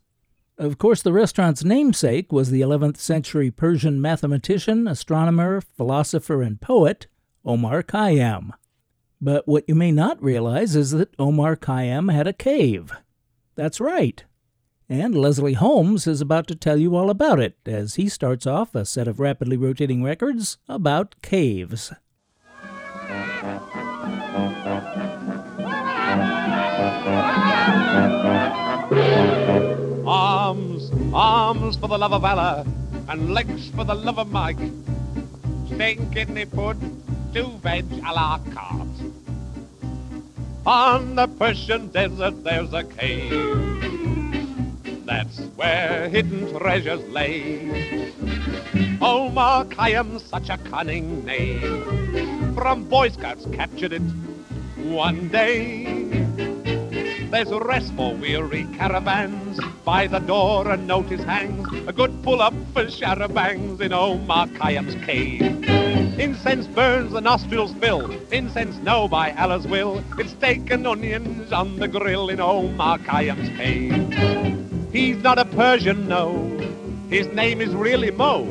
Of 0.56 0.78
course, 0.78 1.02
the 1.02 1.12
restaurant's 1.12 1.64
namesake 1.64 2.30
was 2.30 2.50
the 2.50 2.60
11th 2.60 2.98
century 2.98 3.50
Persian 3.50 4.00
mathematician, 4.00 4.86
astronomer, 4.86 5.60
philosopher, 5.60 6.42
and 6.42 6.60
poet 6.60 7.08
Omar 7.44 7.82
Khayyam. 7.82 8.52
But 9.20 9.48
what 9.48 9.64
you 9.66 9.74
may 9.74 9.90
not 9.90 10.22
realize 10.22 10.76
is 10.76 10.92
that 10.92 11.14
Omar 11.18 11.56
Khayyam 11.56 12.12
had 12.12 12.28
a 12.28 12.32
cave. 12.32 12.92
That's 13.56 13.80
right, 13.80 14.24
and 14.88 15.16
Leslie 15.16 15.54
Holmes 15.54 16.06
is 16.06 16.20
about 16.20 16.46
to 16.46 16.54
tell 16.54 16.76
you 16.76 16.94
all 16.94 17.10
about 17.10 17.40
it 17.40 17.56
as 17.66 17.96
he 17.96 18.08
starts 18.08 18.46
off 18.46 18.74
a 18.74 18.84
set 18.84 19.08
of 19.08 19.18
rapidly 19.18 19.56
rotating 19.56 20.02
records 20.02 20.58
about 20.68 21.16
caves. 21.22 21.92
Arms, 30.06 30.92
arms 31.12 31.76
for 31.76 31.88
the 31.88 31.98
love 31.98 32.12
of 32.12 32.24
Allah, 32.24 32.64
and 33.08 33.34
legs 33.34 33.70
for 33.70 33.84
the 33.84 33.94
love 33.94 34.18
of 34.18 34.30
Mike. 34.30 34.58
Steak, 35.66 35.98
kidney, 36.12 36.44
pud, 36.44 36.78
two 37.34 37.48
veg 37.58 37.84
a 38.04 38.12
la 38.12 38.38
carte. 38.54 38.86
On 40.64 41.16
the 41.16 41.26
Persian 41.26 41.88
desert 41.88 42.44
there's 42.44 42.72
a 42.72 42.84
cave 42.84 43.95
that's 45.06 45.38
where 45.56 46.08
hidden 46.08 46.52
treasures 46.58 47.02
lay. 47.08 48.12
Omar 49.00 49.64
Khayyam's 49.66 50.24
such 50.24 50.50
a 50.50 50.58
cunning 50.58 51.24
name. 51.24 52.54
From 52.54 52.88
Boy 52.88 53.10
Scouts 53.10 53.46
captured 53.52 53.92
it 53.92 54.02
one 54.76 55.28
day. 55.28 55.84
There's 57.30 57.50
rest 57.50 57.92
for 57.94 58.14
weary 58.14 58.64
caravans. 58.76 59.60
By 59.84 60.06
the 60.06 60.20
door 60.20 60.70
a 60.70 60.76
notice 60.76 61.22
hangs. 61.22 61.68
A 61.86 61.92
good 61.92 62.22
pull-up 62.22 62.54
for 62.72 62.84
charabancs 62.84 63.80
in 63.80 63.92
Omar 63.92 64.46
Khayyam's 64.48 64.94
cave. 65.04 65.42
Incense 66.18 66.66
burns, 66.68 67.12
the 67.12 67.20
nostrils 67.20 67.74
fill. 67.74 68.10
Incense 68.32 68.76
no 68.78 69.06
by 69.06 69.32
Allah's 69.32 69.66
will. 69.66 70.02
It's 70.18 70.30
steak 70.30 70.70
and 70.70 70.86
onions 70.86 71.52
on 71.52 71.76
the 71.76 71.88
grill 71.88 72.28
in 72.28 72.40
Omar 72.40 72.98
Khayyam's 72.98 73.50
cave. 73.56 74.45
He's 74.96 75.22
not 75.22 75.38
a 75.38 75.44
Persian, 75.44 76.08
no. 76.08 76.32
His 77.10 77.26
name 77.26 77.60
is 77.60 77.74
really 77.74 78.10
Mo. 78.10 78.46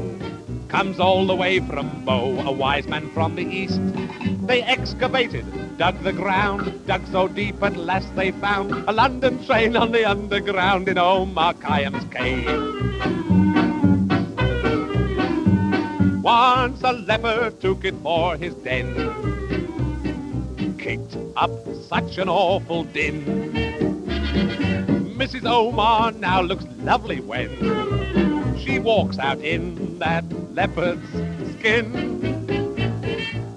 Comes 0.68 1.00
all 1.00 1.26
the 1.26 1.34
way 1.34 1.60
from 1.60 2.06
Bo, 2.06 2.40
a 2.42 2.52
wise 2.52 2.88
man 2.88 3.10
from 3.14 3.34
the 3.34 3.42
east. 3.42 3.82
They 4.46 4.62
excavated, 4.62 5.44
dug 5.80 6.04
the 6.04 6.14
ground, 6.14 6.86
dug 6.86 7.02
so 7.08 7.28
deep 7.28 7.64
at 7.64 7.76
last 7.76 8.16
they 8.16 8.30
found 8.30 8.72
a 8.88 8.92
London 8.92 9.44
train 9.44 9.76
on 9.76 9.92
the 9.92 10.08
underground 10.08 10.88
in 10.88 11.00
Omar 11.00 11.56
Khayyam's 11.56 12.06
cave. 12.14 12.46
Once 16.22 16.80
a 16.84 16.94
leopard 16.94 17.60
took 17.60 17.84
it 17.84 17.96
for 18.04 18.38
his 18.38 18.54
den, 18.54 18.94
kicked 20.78 21.18
up 21.38 21.50
such 21.90 22.20
an 22.20 22.30
awful 22.30 22.84
din. 22.84 23.65
Mrs. 25.26 25.50
Omar 25.50 26.12
now 26.12 26.40
looks 26.42 26.66
lovely 26.84 27.20
when 27.20 27.50
she 28.60 28.78
walks 28.78 29.18
out 29.18 29.40
in 29.40 29.98
that 29.98 30.24
leopard's 30.54 31.10
skin. 31.58 31.90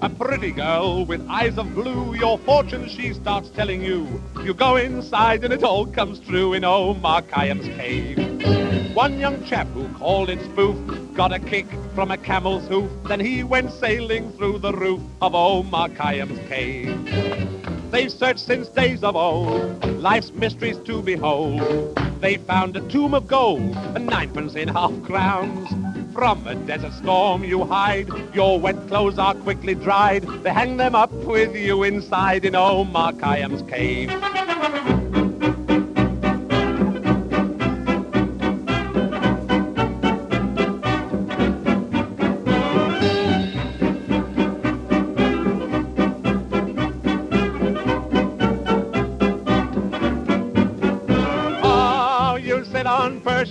A 0.01 0.09
pretty 0.09 0.49
girl 0.49 1.05
with 1.05 1.23
eyes 1.29 1.59
of 1.59 1.75
blue, 1.75 2.15
your 2.15 2.39
fortune 2.39 2.89
she 2.89 3.13
starts 3.13 3.51
telling 3.51 3.83
you. 3.83 4.19
You 4.43 4.55
go 4.55 4.77
inside 4.77 5.43
and 5.43 5.53
it 5.53 5.63
all 5.63 5.85
comes 5.85 6.19
true 6.21 6.53
in 6.53 6.65
Omar 6.65 7.21
Khayyam's 7.21 7.67
cave. 7.77 8.95
One 8.95 9.19
young 9.19 9.45
chap 9.45 9.67
who 9.67 9.87
called 9.89 10.31
it 10.31 10.43
spoof 10.45 10.75
got 11.13 11.31
a 11.31 11.37
kick 11.37 11.67
from 11.93 12.09
a 12.09 12.17
camel's 12.17 12.67
hoof. 12.67 12.89
Then 13.03 13.19
he 13.19 13.43
went 13.43 13.71
sailing 13.73 14.31
through 14.31 14.57
the 14.57 14.73
roof 14.73 15.01
of 15.21 15.35
Omar 15.35 15.89
Khayyam's 15.89 16.39
cave. 16.49 17.58
They've 17.91 18.11
searched 18.11 18.39
since 18.39 18.67
days 18.67 19.03
of 19.03 19.15
old, 19.15 19.83
life's 19.99 20.31
mysteries 20.31 20.77
to 20.85 21.01
behold. 21.01 21.95
They 22.21 22.37
found 22.37 22.77
a 22.77 22.81
tomb 22.87 23.15
of 23.15 23.27
gold, 23.27 23.75
and 23.95 24.05
ninepence 24.05 24.53
in 24.53 24.67
half 24.67 24.91
crowns. 25.03 25.67
From 26.13 26.45
a 26.45 26.53
desert 26.53 26.93
storm 26.93 27.43
you 27.43 27.65
hide, 27.65 28.07
your 28.35 28.59
wet 28.59 28.87
clothes 28.87 29.17
are 29.17 29.33
quickly 29.33 29.73
dried. 29.73 30.23
They 30.43 30.51
hang 30.51 30.77
them 30.77 30.93
up 30.93 31.11
with 31.11 31.55
you 31.55 31.83
inside 31.83 32.45
in 32.45 32.55
Omar 32.55 33.13
Khayyam's 33.13 33.63
cave. 33.63 34.98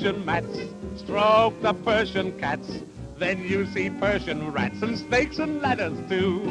Persian 0.09 0.25
mats, 0.25 0.59
stroke 0.97 1.61
the 1.61 1.75
Persian 1.75 2.33
cats. 2.39 2.81
Then 3.19 3.45
you 3.45 3.67
see 3.67 3.91
Persian 3.91 4.53
rats 4.53 4.81
and 4.81 4.99
snakes 4.99 5.39
and 5.39 5.61
ladders 5.61 5.99
too. 6.09 6.49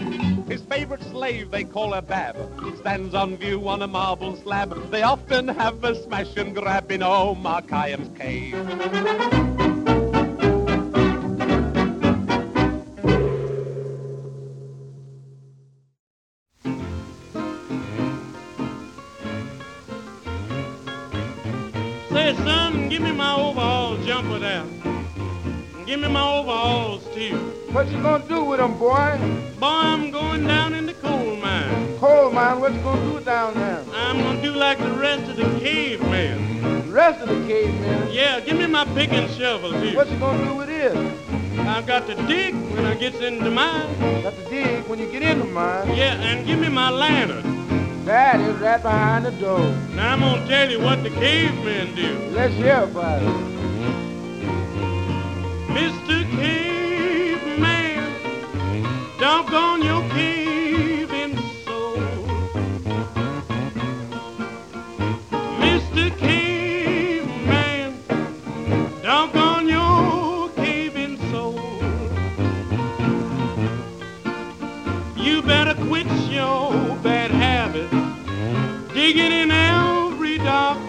His 0.48 0.62
favorite 0.62 1.02
slave 1.02 1.50
they 1.50 1.64
call 1.64 1.96
a 1.96 2.04
bab 2.04 2.36
stands 2.78 3.16
on 3.16 3.36
view 3.38 3.68
on 3.68 3.82
a 3.82 3.88
marble 3.88 4.36
slab. 4.36 4.92
They 4.92 5.02
often 5.02 5.48
have 5.48 5.84
a 5.84 5.96
smash 5.96 6.38
and 6.38 6.54
grab 6.54 6.92
in 6.92 7.02
Omar 7.02 7.64
Khayyam's 7.64 8.16
cave. 8.16 9.67
Say, 22.18 22.34
son, 22.38 22.90
give 22.90 23.04
me 23.04 23.12
my 23.12 23.36
overalls 23.36 24.04
jumper 24.04 24.40
there. 24.40 24.66
Give 25.86 26.00
me 26.00 26.08
my 26.08 26.28
overalls, 26.40 27.06
too. 27.14 27.38
What 27.72 27.90
you 27.90 28.02
gonna 28.02 28.28
do 28.28 28.44
with 28.44 28.58
them, 28.58 28.76
boy? 28.80 29.20
Boy, 29.60 29.68
I'm 29.68 30.10
going 30.10 30.48
down 30.48 30.74
in 30.74 30.88
the 30.88 30.96
coal 30.96 31.36
mine. 31.36 31.96
Coal 32.00 32.32
mine, 32.32 32.60
what 32.60 32.74
you 32.74 32.82
gonna 32.82 33.20
do 33.20 33.24
down 33.24 33.54
there? 33.54 33.84
I'm 33.94 34.18
gonna 34.18 34.42
do 34.42 34.52
like 34.52 34.80
the 34.80 34.94
rest 34.94 35.30
of 35.30 35.36
the 35.38 35.60
cavemen. 35.60 36.88
The 36.88 36.92
rest 36.92 37.22
of 37.22 37.30
the 37.30 37.48
cavemen? 37.48 38.10
Yeah, 38.12 38.40
give 38.40 38.58
me 38.58 38.66
my 38.66 38.86
pick 38.96 39.14
and 39.14 39.30
shovel, 39.38 39.74
too. 39.74 39.96
What 39.96 40.10
you 40.10 40.18
gonna 40.18 40.44
do 40.44 40.56
with 40.56 40.70
it? 40.70 40.98
I 41.68 41.84
got 41.84 42.08
to 42.08 42.16
dig 42.26 42.56
when 42.74 42.86
I 42.86 42.96
gets 42.96 43.20
in 43.20 43.44
the 43.44 43.52
mine. 43.52 44.24
Got 44.24 44.34
to 44.34 44.50
dig 44.50 44.88
when 44.88 44.98
you 44.98 45.12
get 45.12 45.22
in 45.22 45.38
the 45.38 45.46
mine? 45.46 45.96
Yeah, 45.96 46.16
and 46.16 46.48
give 46.48 46.58
me 46.58 46.70
my 46.70 46.90
lantern. 46.90 47.57
That 48.08 48.40
is 48.40 48.56
right 48.62 48.82
behind 48.82 49.26
the 49.26 49.32
door. 49.32 49.60
Now 49.94 50.14
I'm 50.14 50.22
gonna 50.22 50.48
tell 50.48 50.72
you 50.72 50.80
what 50.80 51.04
the 51.04 51.10
cavemen 51.10 51.94
do. 51.94 52.18
Let's 52.32 52.54
hear 52.54 52.84
about 52.84 53.22
it. 53.22 53.28
Mr. 55.76 56.24
Caveman, 56.38 58.10
doggone 59.20 59.84
your 59.84 60.02
your 76.48 76.96
bad 77.04 77.32
habits, 77.32 77.92
digging 78.94 79.34
in 79.42 79.52
every 79.52 80.38
dark 80.38 80.87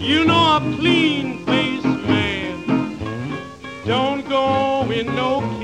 You 0.00 0.24
know 0.24 0.56
a 0.56 0.60
clean 0.76 1.44
faced 1.44 1.84
man. 1.84 3.36
Don't 3.84 4.28
go 4.28 4.88
in 4.92 5.06
no 5.06 5.57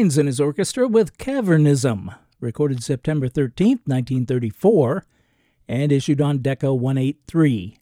Hines 0.00 0.16
and 0.16 0.28
his 0.28 0.40
orchestra 0.40 0.88
with 0.88 1.18
Cavernism, 1.18 2.14
recorded 2.40 2.82
September 2.82 3.28
13, 3.28 3.80
1934, 3.84 5.04
and 5.68 5.92
issued 5.92 6.22
on 6.22 6.38
Decca 6.38 6.72
183. 6.72 7.76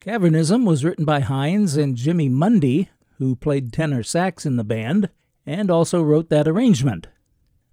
Cavernism 0.00 0.64
was 0.64 0.84
written 0.84 1.04
by 1.04 1.18
Hines 1.18 1.76
and 1.76 1.96
Jimmy 1.96 2.28
Mundy, 2.28 2.90
who 3.18 3.34
played 3.34 3.72
tenor 3.72 4.04
sax 4.04 4.46
in 4.46 4.54
the 4.54 4.62
band, 4.62 5.08
and 5.44 5.68
also 5.68 6.00
wrote 6.00 6.30
that 6.30 6.46
arrangement. 6.46 7.08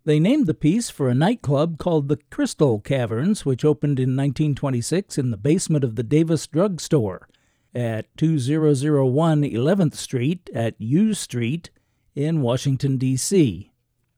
They 0.04 0.20
named 0.20 0.48
the 0.48 0.56
piece 0.56 0.90
for 0.90 1.08
a 1.08 1.14
nightclub 1.14 1.78
called 1.78 2.08
the 2.08 2.18
Crystal 2.32 2.80
Caverns, 2.80 3.46
which 3.46 3.64
opened 3.64 4.00
in 4.00 4.18
1926 4.18 5.20
in 5.20 5.30
the 5.30 5.38
basement 5.38 5.84
of 5.84 5.96
the 5.96 6.02
Davis 6.02 6.48
Drug 6.48 6.82
Store 6.82 7.30
at 7.76 8.08
2001 8.18 9.44
11th 9.44 9.94
Street 9.94 10.50
at 10.56 10.74
U 10.82 11.14
Street 11.14 11.70
in 12.16 12.42
Washington, 12.42 12.98
D.C. 12.98 13.70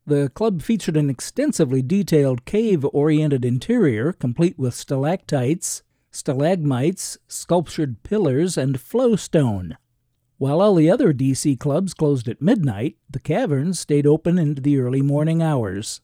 The 0.08 0.30
club 0.30 0.62
featured 0.62 0.96
an 0.96 1.10
extensively 1.10 1.82
detailed 1.82 2.46
cave 2.46 2.86
oriented 2.94 3.44
interior, 3.44 4.14
complete 4.14 4.58
with 4.58 4.74
stalactites, 4.74 5.84
stalagmites, 6.12 7.18
sculptured 7.28 8.04
pillars, 8.04 8.58
and 8.58 8.80
flowstone. 8.80 9.76
While 10.38 10.62
all 10.62 10.76
the 10.76 10.90
other 10.90 11.14
DC 11.14 11.60
clubs 11.60 11.94
closed 11.94 12.30
at 12.30 12.42
midnight, 12.42 12.96
the 13.10 13.20
caverns 13.20 13.82
stayed 13.82 14.08
open 14.08 14.38
into 14.38 14.62
the 14.62 14.80
early 14.80 15.02
morning 15.02 15.42
hours. 15.44 16.00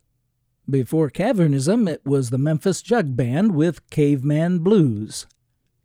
Before 0.70 1.10
Cavernism, 1.10 1.90
it 1.90 2.06
was 2.06 2.30
the 2.30 2.38
Memphis 2.38 2.82
Jug 2.82 3.16
Band 3.16 3.56
with 3.56 3.90
Caveman 3.90 4.60
Blues. 4.60 5.28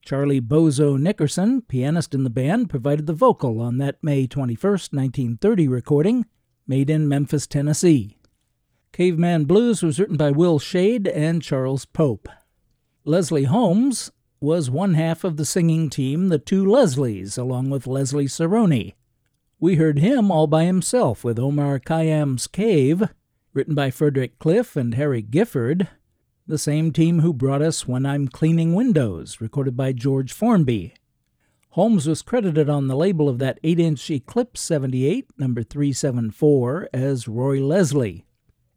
Charlie 0.02 0.40
Bozo 0.40 0.98
Nickerson, 0.98 1.62
pianist 1.62 2.14
in 2.14 2.24
the 2.24 2.30
band, 2.30 2.68
provided 2.68 3.06
the 3.06 3.12
vocal 3.12 3.60
on 3.60 3.78
that 3.78 4.02
May 4.02 4.26
21, 4.26 4.56
1930 4.60 5.68
recording, 5.68 6.24
made 6.68 6.90
in 6.90 7.08
Memphis, 7.08 7.46
Tennessee. 7.46 8.18
Caveman 8.92 9.46
Blues 9.46 9.82
was 9.82 9.98
written 9.98 10.16
by 10.16 10.30
Will 10.30 10.58
Shade 10.58 11.08
and 11.08 11.42
Charles 11.42 11.84
Pope. 11.86 12.28
Leslie 13.04 13.44
Holmes 13.44 14.12
was 14.40 14.70
one 14.70 14.94
half 14.94 15.24
of 15.24 15.36
the 15.36 15.44
singing 15.44 15.90
team, 15.90 16.28
the 16.28 16.38
Two 16.38 16.64
Leslies, 16.64 17.38
along 17.38 17.70
with 17.70 17.86
Leslie 17.86 18.26
Sarony. 18.26 18.94
We 19.58 19.74
heard 19.74 19.98
him 19.98 20.30
all 20.30 20.46
by 20.46 20.64
himself 20.64 21.24
with 21.24 21.38
Omar 21.38 21.80
Khayyam's 21.80 22.46
Cave, 22.46 23.02
written 23.52 23.74
by 23.74 23.90
Frederick 23.90 24.38
Cliff 24.38 24.76
and 24.76 24.94
Harry 24.94 25.22
Gifford, 25.22 25.88
the 26.46 26.58
same 26.58 26.92
team 26.92 27.20
who 27.20 27.32
brought 27.32 27.62
us 27.62 27.88
When 27.88 28.06
I'm 28.06 28.28
Cleaning 28.28 28.74
Windows, 28.74 29.40
recorded 29.40 29.76
by 29.76 29.92
George 29.92 30.32
Formby. 30.32 30.94
Holmes 31.78 32.08
was 32.08 32.22
credited 32.22 32.68
on 32.68 32.88
the 32.88 32.96
label 32.96 33.28
of 33.28 33.38
that 33.38 33.60
8 33.62 33.78
inch 33.78 34.10
Eclipse 34.10 34.60
78, 34.62 35.30
number 35.38 35.62
374, 35.62 36.88
as 36.92 37.28
Roy 37.28 37.64
Leslie. 37.64 38.26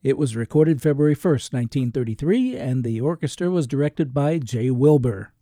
It 0.04 0.20
was 0.20 0.36
recorded 0.36 0.84
February 0.84 1.16
1, 1.16 1.24
1933, 1.24 2.58
and 2.58 2.84
the 2.84 3.02
orchestra 3.02 3.50
was 3.50 3.66
directed 3.66 4.14
by 4.14 4.38
Jay 4.38 4.70
Wilbur. 4.70 5.34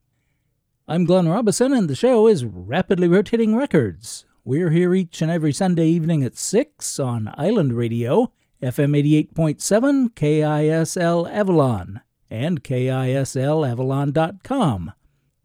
I'm 0.88 1.04
Glenn 1.04 1.28
Robison, 1.28 1.74
and 1.74 1.90
the 1.90 1.98
show 1.98 2.28
is 2.28 2.46
Rapidly 2.46 3.10
Rotating 3.10 3.54
Records. 3.54 4.26
We're 4.46 4.70
here 4.70 4.96
each 4.96 5.22
and 5.22 5.30
every 5.30 5.52
Sunday 5.52 5.88
evening 5.88 6.24
at 6.24 6.38
6 6.38 6.98
on 6.98 7.34
Island 7.36 7.74
Radio, 7.74 8.32
FM 8.64 8.96
88.7, 9.34 10.14
KISL 10.14 11.30
Avalon 11.30 12.00
and 12.30 12.64
KISLAvalon.com. 12.64 14.94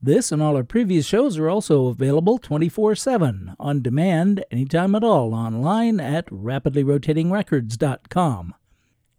This 0.05 0.31
and 0.31 0.40
all 0.43 0.55
our 0.55 0.64
previous 0.64 1.07
shows 1.07 1.38
are 1.38 1.49
also 1.49 1.87
available 1.87 2.37
24 2.37 2.95
7 2.95 3.57
on 3.59 3.81
demand 3.81 4.45
anytime 4.51 4.95
at 4.95 5.03
all 5.03 5.33
online 5.33 5.98
at 5.98 6.27
rapidlyrotatingrecords.com. 6.27 8.55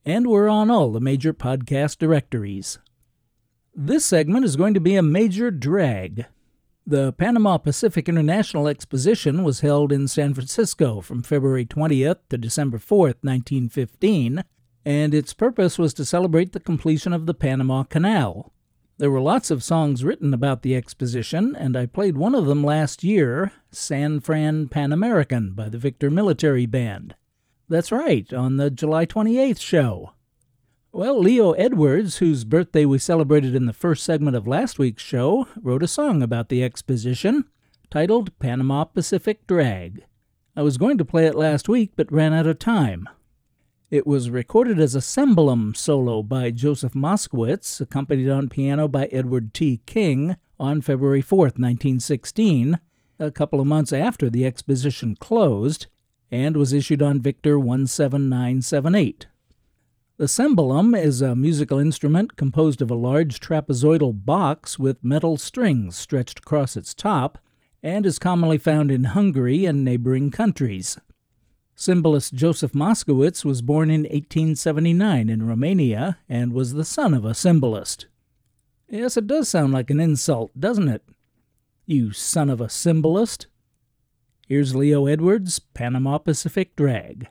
And 0.06 0.28
we're 0.28 0.48
on 0.48 0.70
all 0.70 0.92
the 0.92 1.00
major 1.00 1.34
podcast 1.34 1.98
directories. 1.98 2.78
This 3.74 4.06
segment 4.06 4.46
is 4.46 4.56
going 4.56 4.76
to 4.76 4.80
be 4.80 4.96
a 4.96 5.02
major 5.02 5.50
drag. 5.50 6.28
The 6.86 7.14
Panama 7.14 7.58
Pacific 7.58 8.08
International 8.08 8.68
Exposition 8.68 9.44
was 9.44 9.62
held 9.62 9.92
in 9.92 10.08
San 10.08 10.36
Francisco 10.36 11.02
from 11.02 11.24
February 11.24 11.66
20th 11.66 12.20
to 12.30 12.38
December 12.38 12.78
4th, 12.78 13.24
1915 13.24 14.44
and 14.86 15.16
its 15.16 15.34
purpose 15.34 15.80
was 15.80 15.96
to 15.96 16.06
celebrate 16.06 16.54
the 16.54 16.60
completion 16.60 17.12
of 17.12 17.26
the 17.26 17.34
Panama 17.34 17.82
Canal. 17.82 18.52
There 18.98 19.12
were 19.12 19.20
lots 19.20 19.52
of 19.52 19.62
songs 19.62 20.06
written 20.06 20.34
about 20.34 20.62
the 20.62 20.74
exposition, 20.74 21.54
and 21.54 21.76
I 21.76 21.86
played 21.86 22.16
one 22.16 22.34
of 22.34 22.46
them 22.46 22.64
last 22.64 23.04
year, 23.04 23.52
San 23.70 24.22
Fran 24.22 24.70
Pan 24.70 24.94
American 24.94 25.52
by 25.52 25.68
the 25.68 25.78
Victor 25.78 26.10
Military 26.10 26.66
Band. 26.66 27.14
That's 27.68 27.92
right, 27.92 28.32
on 28.32 28.56
the 28.56 28.70
July 28.70 29.06
28th 29.06 29.60
show. 29.60 30.14
Well, 30.94 31.20
Leo 31.20 31.52
Edwards, 31.52 32.20
whose 32.20 32.46
birthday 32.46 32.86
we 32.86 32.98
celebrated 32.98 33.54
in 33.54 33.66
the 33.66 33.74
first 33.74 34.02
segment 34.06 34.38
of 34.38 34.48
last 34.48 34.80
week's 34.80 35.04
show, 35.04 35.46
wrote 35.62 35.84
a 35.84 35.90
song 35.90 36.24
about 36.24 36.48
the 36.48 36.64
exposition 36.64 37.44
titled 37.92 38.38
Panama 38.40 38.86
Pacific 38.86 39.46
Drag. 39.46 40.06
I 40.56 40.62
was 40.62 40.78
going 40.78 40.98
to 41.00 41.04
play 41.04 41.26
it 41.26 41.36
last 41.36 41.68
week 41.68 41.92
but 41.98 42.10
ran 42.14 42.32
out 42.32 42.48
of 42.48 42.60
time. 42.60 43.10
It 43.96 44.06
was 44.06 44.30
recorded 44.30 44.78
as 44.78 44.94
a 44.94 45.00
cimbalom 45.00 45.74
solo 45.74 46.22
by 46.22 46.52
Joseph 46.52 46.92
Moskowitz, 46.92 47.80
accompanied 47.80 48.28
on 48.28 48.50
piano 48.50 48.90
by 48.90 49.06
Edward 49.06 49.54
T. 49.54 49.80
King, 49.86 50.36
on 50.60 50.82
February 50.82 51.22
4, 51.22 51.38
1916, 51.38 52.78
a 53.20 53.32
couple 53.32 53.62
of 53.62 53.68
months 53.68 53.94
after 53.94 54.30
the 54.30 54.46
exposition 54.46 55.16
closed, 55.16 55.88
and 56.30 56.58
was 56.58 56.74
issued 56.74 57.02
on 57.02 57.22
Victor 57.22 57.58
17978. 57.58 59.28
The 60.18 60.26
cimbalom 60.26 61.02
is 61.02 61.22
a 61.22 61.34
musical 61.34 61.80
instrument 61.80 62.36
composed 62.36 62.82
of 62.82 62.92
a 62.92 62.96
large 62.96 63.40
trapezoidal 63.40 64.26
box 64.26 64.78
with 64.78 65.06
metal 65.06 65.38
strings 65.38 65.96
stretched 65.96 66.40
across 66.40 66.76
its 66.76 66.94
top 66.94 67.38
and 67.82 68.06
is 68.06 68.20
commonly 68.20 68.58
found 68.58 68.92
in 68.92 69.06
Hungary 69.06 69.64
and 69.64 69.86
neighboring 69.86 70.32
countries. 70.32 70.98
Cymbalist 71.78 72.34
Joseph 72.34 72.72
Moskowitz 72.72 73.44
was 73.44 73.62
born 73.62 73.90
in 73.90 74.04
1879 74.04 75.30
in 75.30 75.46
Romania 75.46 76.18
and 76.30 76.54
was 76.54 76.74
the 76.74 76.86
son 76.86 77.14
of 77.14 77.26
a 77.26 77.34
cymbalist. 77.34 78.08
Yes, 78.88 79.18
it 79.18 79.28
does 79.28 79.50
sound 79.50 79.74
like 79.74 79.90
an 79.90 80.00
insult, 80.00 80.52
doesn't 80.58 80.88
it? 80.88 81.04
You 81.86 82.14
son 82.14 82.50
of 82.50 82.62
a 82.62 82.70
cymbalist. 82.70 83.48
Here's 84.48 84.74
Leo 84.74 85.06
Edwards, 85.06 85.60
Panama 85.60 86.18
Pacific 86.18 86.76
Drag. 86.78 87.28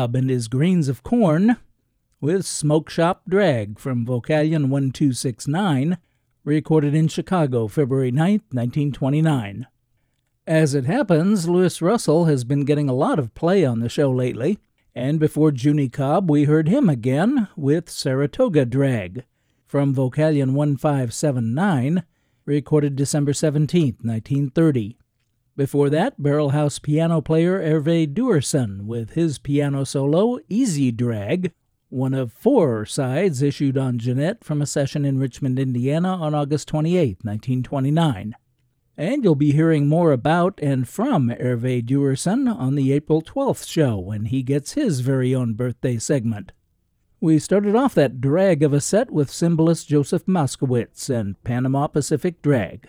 And 0.00 0.30
his 0.30 0.48
Grains 0.48 0.88
of 0.88 1.02
Corn 1.02 1.58
with 2.22 2.46
Smoke 2.46 2.88
Shop 2.88 3.20
Drag 3.28 3.78
from 3.78 4.06
Vocalion 4.06 4.70
1269, 4.70 5.98
recorded 6.42 6.94
in 6.94 7.06
Chicago 7.06 7.68
February 7.68 8.10
9, 8.10 8.30
1929. 8.50 9.66
As 10.46 10.74
it 10.74 10.86
happens, 10.86 11.50
Luis 11.50 11.82
Russell 11.82 12.24
has 12.24 12.44
been 12.44 12.64
getting 12.64 12.88
a 12.88 12.94
lot 12.94 13.18
of 13.18 13.34
play 13.34 13.62
on 13.62 13.80
the 13.80 13.90
show 13.90 14.10
lately, 14.10 14.58
and 14.94 15.20
before 15.20 15.52
Junie 15.52 15.90
Cobb, 15.90 16.30
we 16.30 16.44
heard 16.44 16.68
him 16.68 16.88
again 16.88 17.48
with 17.54 17.90
Saratoga 17.90 18.64
Drag 18.64 19.24
from 19.66 19.94
Vocalion 19.94 20.52
1579, 20.54 22.04
recorded 22.46 22.96
December 22.96 23.34
17, 23.34 23.98
1930. 24.00 24.96
Before 25.60 25.88
hmm. 25.88 25.92
that, 25.92 26.18
Barrelhouse 26.18 26.80
piano 26.80 27.20
player 27.20 27.60
Hervé 27.60 28.10
Duerson 28.10 28.86
with 28.86 29.10
his 29.10 29.38
piano 29.38 29.84
solo 29.84 30.38
Easy 30.48 30.90
Drag, 30.90 31.52
one 31.90 32.14
of 32.14 32.32
four 32.32 32.86
sides 32.86 33.42
issued 33.42 33.76
on 33.76 33.98
Gennett 33.98 34.42
from 34.42 34.62
a 34.62 34.66
session 34.66 35.04
in 35.04 35.18
Richmond, 35.18 35.58
Indiana 35.58 36.14
on 36.14 36.34
August 36.34 36.66
28, 36.68 37.18
1929. 37.24 38.34
And 38.96 39.22
you'll 39.22 39.34
be 39.34 39.52
hearing 39.52 39.86
more 39.86 40.12
about 40.12 40.58
and 40.62 40.88
from 40.88 41.28
Hervé 41.28 41.84
Duerson 41.84 42.48
on 42.48 42.74
the 42.74 42.90
April 42.94 43.20
12th 43.20 43.68
show 43.68 43.98
when 43.98 44.24
he 44.24 44.42
gets 44.42 44.72
his 44.72 45.00
very 45.00 45.34
own 45.34 45.52
birthday 45.52 45.98
segment. 45.98 46.52
We 47.20 47.38
started 47.38 47.76
off 47.76 47.94
that 47.96 48.22
drag 48.22 48.62
of 48.62 48.72
a 48.72 48.80
set 48.80 49.10
with 49.10 49.30
cymbalist 49.30 49.88
Joseph 49.88 50.24
Moskowitz 50.24 51.10
and 51.10 51.36
Panama 51.44 51.86
Pacific 51.86 52.40
Drag. 52.40 52.88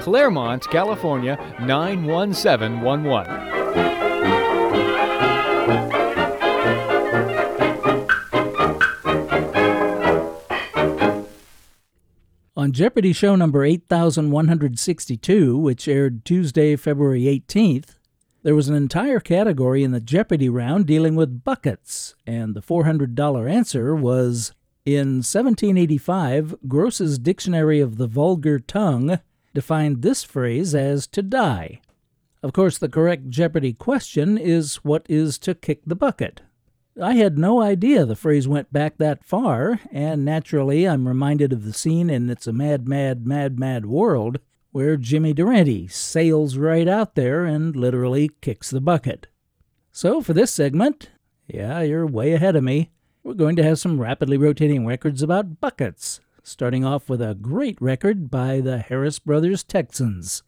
Claremont, 0.00 0.68
California 0.70 1.36
91711. 1.60 3.48
On 12.56 12.72
Jeopardy 12.72 13.12
show 13.12 13.36
number 13.36 13.64
8162, 13.64 15.56
which 15.56 15.86
aired 15.86 16.24
Tuesday, 16.24 16.74
February 16.74 17.22
18th, 17.22 17.98
there 18.42 18.54
was 18.54 18.68
an 18.68 18.74
entire 18.74 19.20
category 19.20 19.84
in 19.84 19.92
the 19.92 20.00
Jeopardy 20.00 20.48
round 20.48 20.86
dealing 20.86 21.14
with 21.14 21.44
buckets, 21.44 22.16
and 22.26 22.54
the 22.54 22.60
$400 22.60 23.50
answer 23.50 23.94
was 23.94 24.52
In 24.84 25.22
1785, 25.22 26.56
Grose's 26.66 27.18
Dictionary 27.18 27.80
of 27.80 27.96
the 27.96 28.06
Vulgar 28.06 28.58
Tongue 28.58 29.20
defined 29.54 30.02
this 30.02 30.24
phrase 30.24 30.74
as 30.74 31.06
to 31.08 31.22
die. 31.22 31.80
Of 32.42 32.52
course, 32.52 32.78
the 32.78 32.88
correct 32.88 33.30
Jeopardy 33.30 33.72
question 33.72 34.38
is 34.38 34.76
what 34.76 35.04
is 35.08 35.38
to 35.40 35.54
kick 35.54 35.80
the 35.86 35.96
bucket? 35.96 36.42
I 37.00 37.14
had 37.14 37.38
no 37.38 37.60
idea 37.60 38.04
the 38.04 38.16
phrase 38.16 38.48
went 38.48 38.72
back 38.72 38.98
that 38.98 39.24
far, 39.24 39.80
and 39.92 40.24
naturally 40.24 40.88
I'm 40.88 41.06
reminded 41.06 41.52
of 41.52 41.64
the 41.64 41.72
scene 41.72 42.10
in 42.10 42.28
It's 42.28 42.46
a 42.46 42.52
Mad, 42.52 42.88
Mad, 42.88 43.26
Mad, 43.26 43.58
Mad 43.58 43.86
World 43.86 44.38
where 44.70 44.96
Jimmy 44.96 45.32
Durante 45.32 45.88
sails 45.88 46.56
right 46.56 46.86
out 46.86 47.14
there 47.14 47.44
and 47.44 47.74
literally 47.74 48.30
kicks 48.40 48.70
the 48.70 48.80
bucket. 48.80 49.26
So 49.92 50.20
for 50.20 50.32
this 50.34 50.52
segment, 50.52 51.10
yeah, 51.46 51.80
you're 51.80 52.06
way 52.06 52.32
ahead 52.32 52.54
of 52.54 52.64
me, 52.64 52.90
we're 53.22 53.34
going 53.34 53.56
to 53.56 53.62
have 53.62 53.78
some 53.78 54.00
rapidly 54.00 54.36
rotating 54.36 54.86
records 54.86 55.22
about 55.22 55.60
buckets, 55.60 56.20
starting 56.48 56.84
off 56.84 57.10
with 57.10 57.20
a 57.20 57.34
great 57.34 57.80
record 57.80 58.30
by 58.30 58.60
the 58.60 58.78
Harris 58.78 59.18
Brothers 59.18 59.62
Texans. 59.62 60.42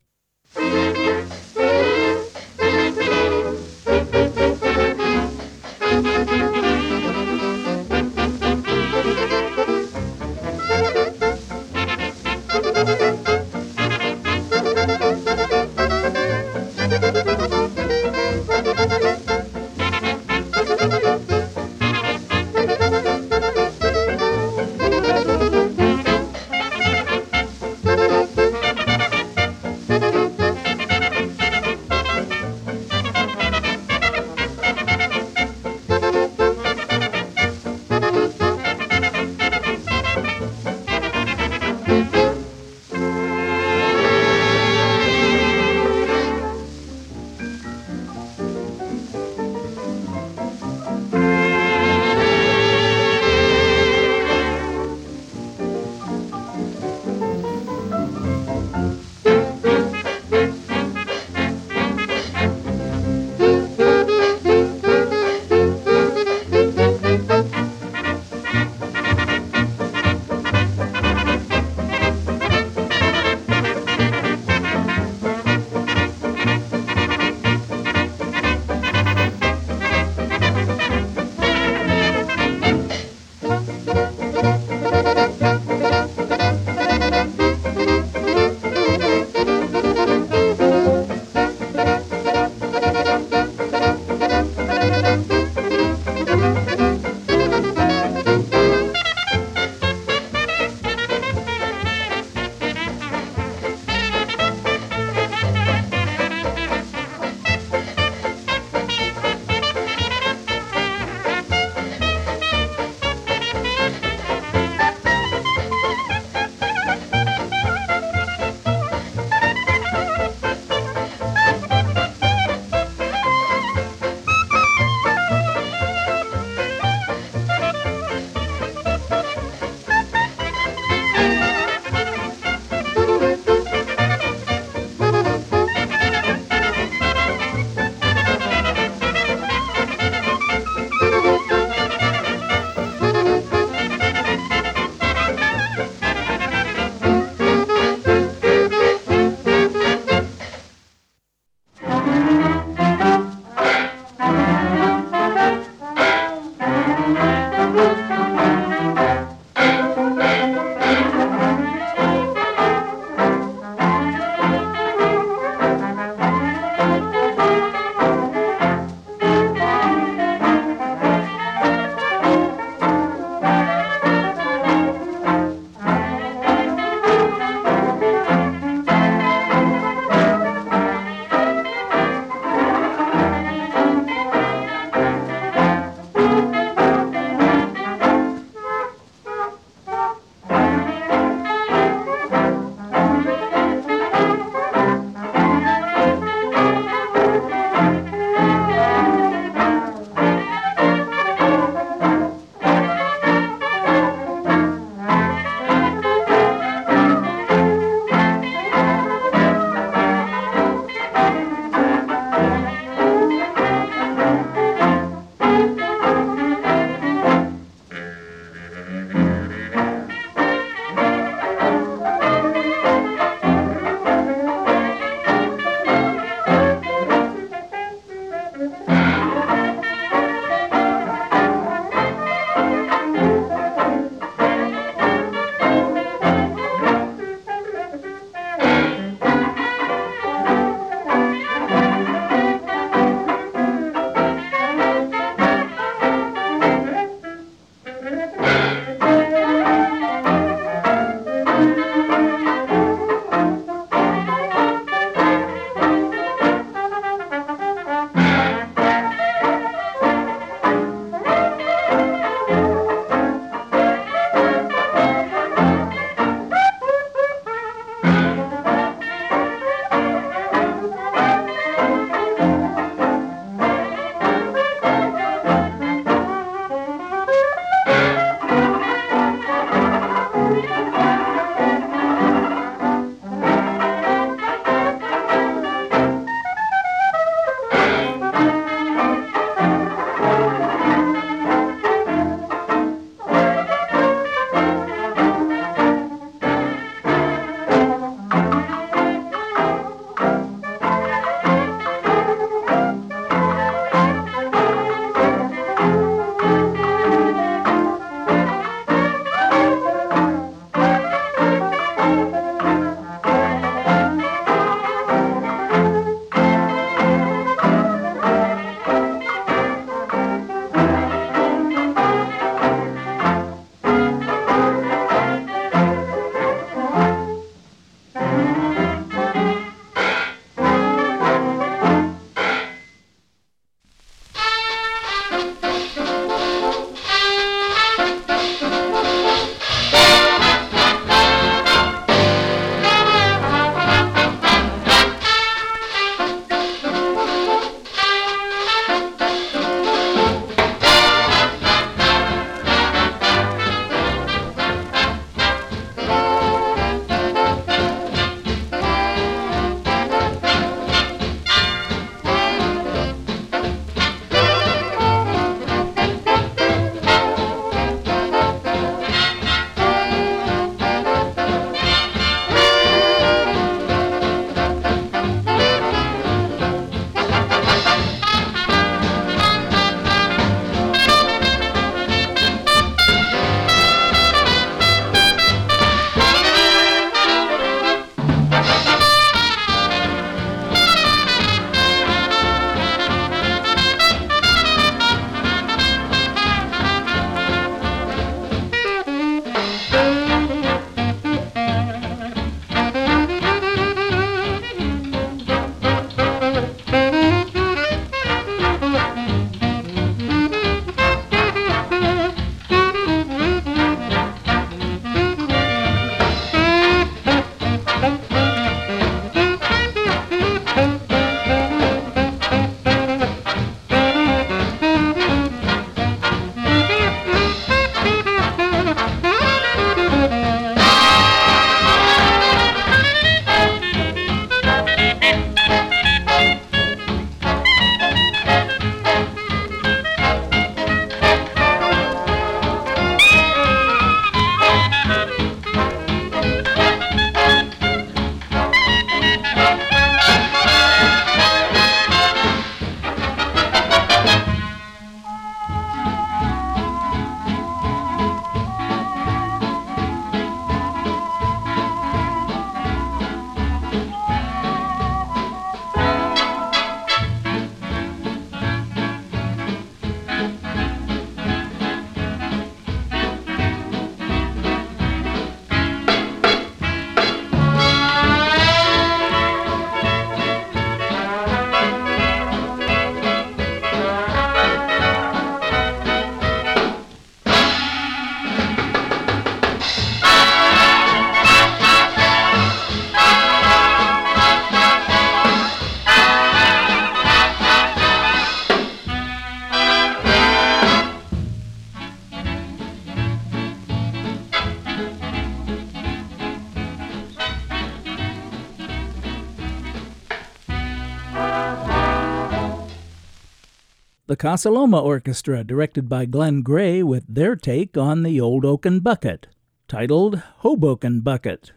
The 514.40 514.44
Casa 514.48 514.70
Loma 514.70 514.98
Orchestra, 514.98 515.62
directed 515.64 516.08
by 516.08 516.24
Glen 516.24 516.62
Gray, 516.62 517.02
with 517.02 517.26
their 517.28 517.54
take 517.56 517.98
on 517.98 518.22
the 518.22 518.40
Old 518.40 518.64
Oaken 518.64 519.00
Bucket, 519.00 519.48
titled 519.86 520.36
Hoboken 520.60 521.20
Bucket. 521.20 521.72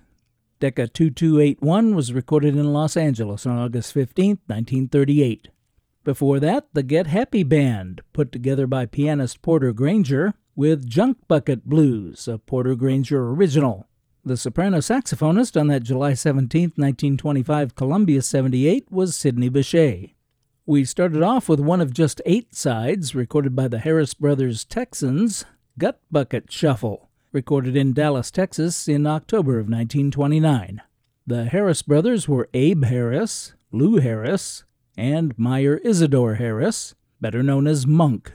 Decca 0.62 0.88
2281 0.88 1.94
was 1.94 2.14
recorded 2.14 2.56
in 2.56 2.72
Los 2.72 2.96
Angeles 2.96 3.46
on 3.46 3.58
August 3.58 3.92
15, 3.92 4.40
1938. 4.48 5.50
Before 6.06 6.40
that, 6.40 6.68
the 6.72 6.84
Get 6.84 7.08
Happy 7.08 7.44
Band, 7.44 8.00
put 8.14 8.32
together 8.32 8.66
by 8.66 8.86
pianist 8.86 9.42
Porter 9.42 9.74
Grainger, 9.74 10.34
with 10.56 10.88
Junk 10.88 11.18
Bucket 11.28 11.66
Blues, 11.66 12.30
a 12.30 12.38
Porter 12.38 12.76
Grainger 12.76 13.28
original. 13.32 13.90
The 14.24 14.38
soprano 14.38 14.78
saxophonist 14.78 15.60
on 15.60 15.68
that 15.68 15.84
July 15.84 16.14
17, 16.14 16.72
1925 16.78 17.76
Columbia 17.76 18.22
78 18.22 18.90
was 18.90 19.18
Sidney 19.18 19.50
Bechet. 19.50 20.13
We 20.66 20.86
started 20.86 21.22
off 21.22 21.50
with 21.50 21.60
one 21.60 21.82
of 21.82 21.94
just 21.94 22.22
eight 22.26 22.56
sides 22.56 23.14
recorded 23.14 23.54
by 23.54 23.68
the 23.68 23.80
Harris 23.80 24.14
Brothers 24.14 24.64
Texans, 24.64 25.44
Gut 25.78 26.00
Bucket 26.10 26.50
Shuffle, 26.50 27.10
recorded 27.34 27.76
in 27.76 27.92
Dallas, 27.92 28.32
Texas 28.32 28.88
in 28.88 29.06
October 29.06 29.60
of 29.60 29.66
1929. 29.66 30.82
The 31.28 31.46
Harris 31.46 31.82
brothers 31.82 32.30
were 32.30 32.48
Abe 32.54 32.86
Harris, 32.86 33.56
Lou 33.74 33.98
Harris, 33.98 34.64
and 34.96 35.38
Meyer 35.38 35.80
Isidore 35.80 36.36
Harris, 36.36 36.96
better 37.20 37.44
known 37.44 37.68
as 37.68 37.86
Monk. 37.86 38.32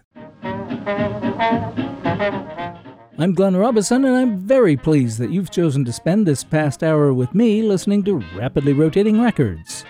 I'm 3.17 3.33
Glenn 3.33 3.57
Robison, 3.57 4.05
and 4.05 4.15
I'm 4.15 4.37
very 4.37 4.77
pleased 4.77 5.19
that 5.19 5.31
you've 5.31 5.51
chosen 5.51 5.83
to 5.87 5.95
spend 5.95 6.27
this 6.27 6.45
past 6.45 6.85
hour 6.85 7.15
with 7.15 7.35
me 7.35 7.63
listening 7.63 8.03
to 8.05 8.23
Rapidly 8.37 8.75
Rotating 8.75 9.19
Records. 9.19 9.87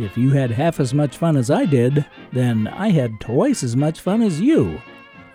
If 0.00 0.16
you 0.16 0.30
had 0.30 0.50
half 0.50 0.80
as 0.80 0.94
much 0.94 1.18
fun 1.18 1.36
as 1.36 1.50
I 1.50 1.66
did, 1.66 2.06
then 2.32 2.66
I 2.68 2.88
had 2.88 3.20
twice 3.20 3.62
as 3.62 3.76
much 3.76 4.00
fun 4.00 4.22
as 4.22 4.40
you. 4.40 4.80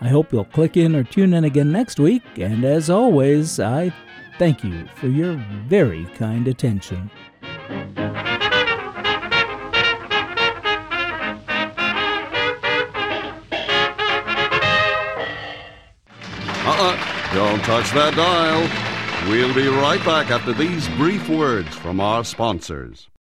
I 0.02 0.08
hope 0.08 0.34
you'll 0.34 0.44
click 0.46 0.76
in 0.76 0.96
or 0.96 1.04
tune 1.04 1.36
in 1.36 1.44
again 1.44 1.72
next 1.72 2.00
week, 2.00 2.24
and 2.38 2.66
as 2.66 2.90
always, 2.90 3.60
I 3.60 3.94
thank 4.40 4.64
you 4.64 4.88
for 4.96 5.08
your 5.08 5.36
very 5.68 6.06
kind 6.16 6.48
attention. 6.48 7.12
Uh-uh. 16.68 17.34
Don't 17.36 17.64
touch 17.64 17.92
that 17.92 18.16
dial. 18.16 19.30
We'll 19.30 19.54
be 19.54 19.68
right 19.68 20.04
back 20.04 20.32
after 20.32 20.54
these 20.54 20.88
brief 20.98 21.30
words 21.30 21.76
from 21.76 22.00
our 22.00 22.24
sponsors. 22.24 23.10